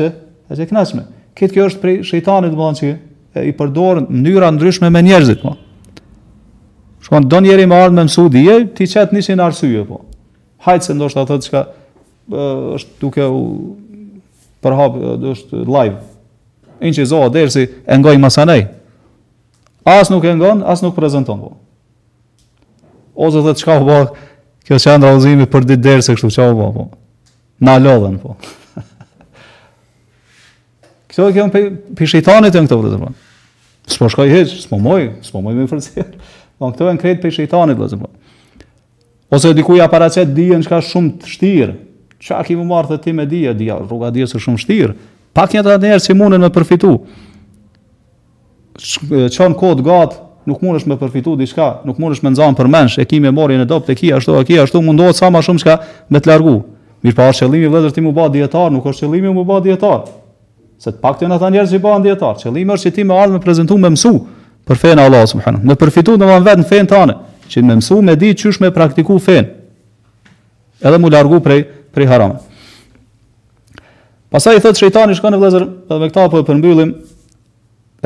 [0.49, 1.03] aq e kënaqshme
[1.37, 5.55] këtë kjo është për shejtanin domthon që i përdorën mënyra ndryshme me njerëzit po
[7.07, 8.43] shkon don njëri me ardhmë në Saudi
[8.75, 10.01] ti çet nisi në arsye po
[10.67, 11.61] hajt se ndoshta thotë çka
[12.77, 13.41] është duke u
[14.63, 14.73] për
[15.31, 15.99] është live
[16.83, 18.67] inçi zoa dersi e ngoj masanej
[19.87, 21.53] as nuk e ngon as nuk prezanton po
[23.17, 23.97] ose thotë çka u bë,
[24.67, 26.85] kjo që janë për ditë derse kështu çka u bë po.
[27.63, 28.35] Na lodhen po.
[31.09, 31.61] Kjo e kanë
[31.97, 33.05] pi shejtanit janë këto vetëm.
[33.07, 33.39] Po.
[33.89, 36.05] S'po shkoj hiç, s'po moj, s'po moj me forcë.
[36.61, 38.03] Don këto janë kredit pi shejtanit vëllazër.
[38.05, 38.11] Po.
[39.33, 41.73] Ose diku ja paraqet diën çka shumë të shtir.
[42.21, 44.93] Çka kimu marr të ti me dia, dia, rruga dia është shumë shtir.
[45.37, 46.93] Pak një ata njerëz që mundën të përfitu.
[49.33, 53.33] Çon kod gat, nuk mundesh me përfitu diçka, nuk mundesh me nxan përmendsh, e kimë
[53.35, 55.75] marrjen e dop te kia ashtu, kia ashtu mundohet sa më shumë çka
[56.09, 56.55] me të largu.
[57.03, 60.07] Mirpo as qëllimi i vëllezërit timu bë dietar, nuk është qëllimi më bë dietar.
[60.81, 63.41] Se të paktën ata njerëz që bën dietar, qëllimi është që ti më ardh me
[63.43, 64.13] prezantu me mësu
[64.67, 65.65] për fen Allah subhanahu.
[65.67, 67.17] Me përfitu në vend vetën fen tonë,
[67.51, 69.51] që më mësu me di çysh me praktiku fen.
[70.81, 71.61] Edhe më largu prej
[71.93, 72.37] prej haram.
[74.31, 76.89] Pasaj i thot shejtani shkon në vëllezër, edhe me këta po e përmbyllim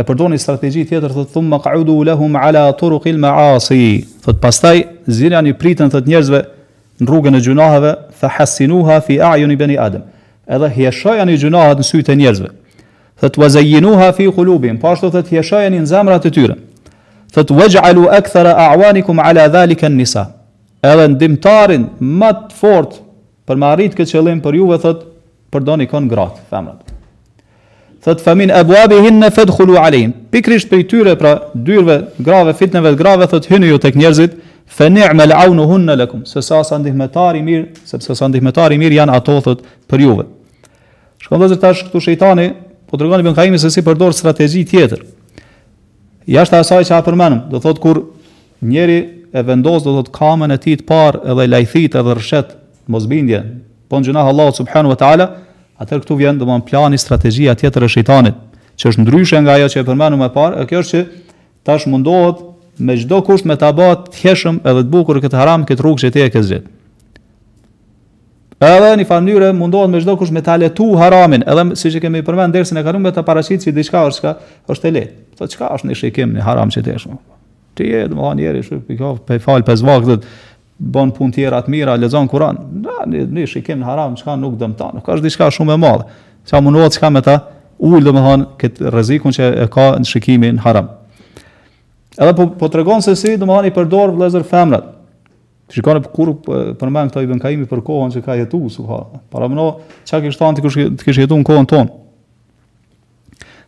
[0.01, 4.77] dhe përdorni strategji tjetër thotë thumma qaudu lahum ala turuqil maasi thot pastaj
[5.51, 6.41] i pritën thot njerëzve
[7.01, 10.01] në rrugën e gjunaheve fa hasinuha fi a'yun bani adam
[10.47, 12.49] edhe hjeshojani gjunahet në sytë e njerëzve
[13.21, 16.55] thot wazayinuha fi qulubihim po ashtu thot hjeshojani në zemrat e tyre
[17.33, 20.27] thot waj'alu akthara a'wanikum ala zalika an-nisa
[20.81, 22.97] edhe ndimtarin më të fort
[23.47, 25.05] për me arrit këtë qëllim për juve thot
[25.51, 26.90] përdoni kon gratë femrat
[28.05, 33.45] thot famin abwabihin fadkhulu alayhim pikrisht prej tyre pra dyrve grave fitneve të grave thot
[33.51, 38.15] hyni ju tek njerzit fa ni'mal aunuhun lakum se sa sa ndihmëtar i mir sepse
[38.15, 40.25] sa ndihmëtar i mir janë ato thot për juve
[41.23, 42.47] shkon dozë tash këtu shejtani
[42.89, 45.05] po dërgon ibn Kaimi se si përdor strategji tjetër
[46.27, 48.01] jashtë asaj që përmenëm, do thot kur
[48.61, 48.97] njeri
[49.31, 53.45] e vendos do thot kamën e tij të parë edhe lajthit edhe rshet mosbindje
[53.89, 55.29] po gjuna Allah subhanahu wa taala
[55.81, 58.35] Atër këtu vjen do plani strategjia tjetër e shejtanit,
[58.77, 61.31] që është ndryshe nga ajo që e përmenu me parë, e kjo është që
[61.65, 62.43] tash mundohet
[62.77, 66.11] me gjdo kusht me taba të thjeshëm edhe të bukur këtë haram këtë rrugë që
[66.15, 66.61] ti e këtë
[68.61, 72.51] Edhe një farë mundohet me gjdo kusht me letu haramin, edhe si që kemi përmen
[72.51, 74.35] në dersin e kanu me të parashit që diçka diqka është,
[74.67, 75.13] ka, e letë.
[75.39, 77.17] Tho, po është një shikim një haram që të e
[77.73, 79.75] Ti e, dhe më pe fal pe
[80.81, 82.57] bën punë tjera të mira, lexon Kur'an.
[82.83, 84.95] Na ne ne shikim në haram çka nuk dëmton.
[84.97, 86.07] Nuk ka diçka shumë e madhe.
[86.47, 87.35] Sa mundohet çka me ta
[87.77, 90.89] ul domethën kët rrezikun që e ka në shikimin haram.
[92.17, 94.89] Edhe po po tregon se si domethën i përdor vëllezër femrat.
[95.71, 96.33] Shikon e kur
[96.75, 99.21] përmend këto i Kaimi për kohën që ka jetu subhanallahu.
[99.31, 99.67] Para mëno
[100.05, 101.97] çka kishte anti ti kush të kish jetu në kohën tonë.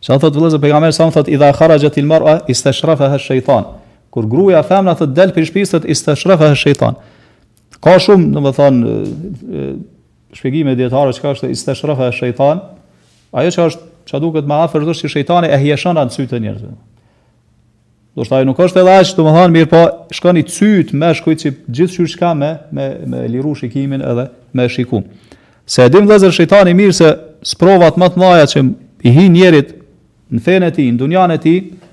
[0.04, 3.64] Sa thot vëllezër pejgamberi sa thot idha kharajat il mar'a istashrafaha ash-shaytan
[4.14, 6.94] kur gruaja femra thot del për shtëpisë i stashrafa e shejtan.
[7.82, 8.76] Ka shumë, domethën
[10.38, 12.60] shpjegime dietare çka është i e shejtan.
[13.34, 16.74] Ajo që është çka duket më afër është se shejtani e hieshon atë sytë njerëzve.
[18.14, 19.82] Do të thajë nuk është edhe as domethën mirë po
[20.14, 24.28] shkon i syt me shkujt si gjithçka që ka me me me lirush ikimin edhe
[24.54, 25.02] me shiku.
[25.66, 27.10] Se e dim vëzër shejtani mirë se
[27.42, 28.62] sprovat më të mëdha që
[29.02, 29.74] i hin njerit
[30.30, 31.64] në fenën e tij, në dunjan e tij,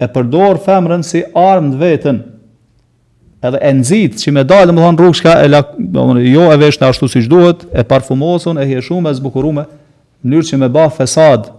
[0.00, 2.20] e përdor femrën si armë të vetën.
[3.44, 5.74] Edhe e nxit që me dalë domethën rrugshka e lak,
[6.28, 9.66] jo e veshna ashtu siç duhet, e parfumosun, e shumë, e zbukurum në
[10.24, 11.50] mënyrë që me bë fesad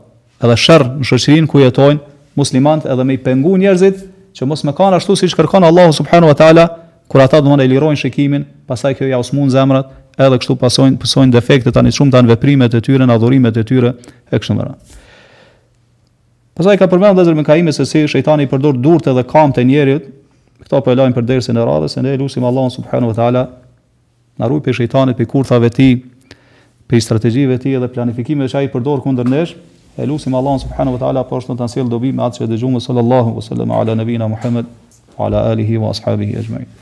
[0.41, 2.01] edhe sherr në shoqërinë ku jetojnë
[2.37, 4.05] muslimanët edhe me i pengu njerëzit
[4.37, 6.67] që mos më kanë ashtu siç kërkon Allahu subhanahu wa taala
[7.11, 9.89] kur ata domethën e lirojnë shikimin, pastaj kjo ja usmund zemrat,
[10.21, 13.93] edhe kështu pasojnë pasojnë defektet tani shumë tan veprimet e tyre, adhurimet e tyre
[14.29, 14.99] e kështu me radhë.
[16.61, 19.63] Pastaj ka përmendur Lazer me ime se si shejtani i përdor durt edhe kamt e
[19.65, 20.03] njerit,
[20.61, 23.41] këto po e lajm për dersën e radhës, ne lutim Allahun subhanahu wa taala
[24.37, 25.87] na ruaj pe shejtanit pe kurthave ti,
[26.85, 29.55] pe strategjive ti edhe planifikimeve që ai përdor kundër nesh,
[29.97, 32.77] e lutim Allahun subhanahu wa taala po shton ta sjell dobi me atë që dëgjuam
[32.85, 34.69] sallallahu alaihi wasallam ala nabina muhammed
[35.17, 36.77] ala alihi wa ashabihi ajma'in.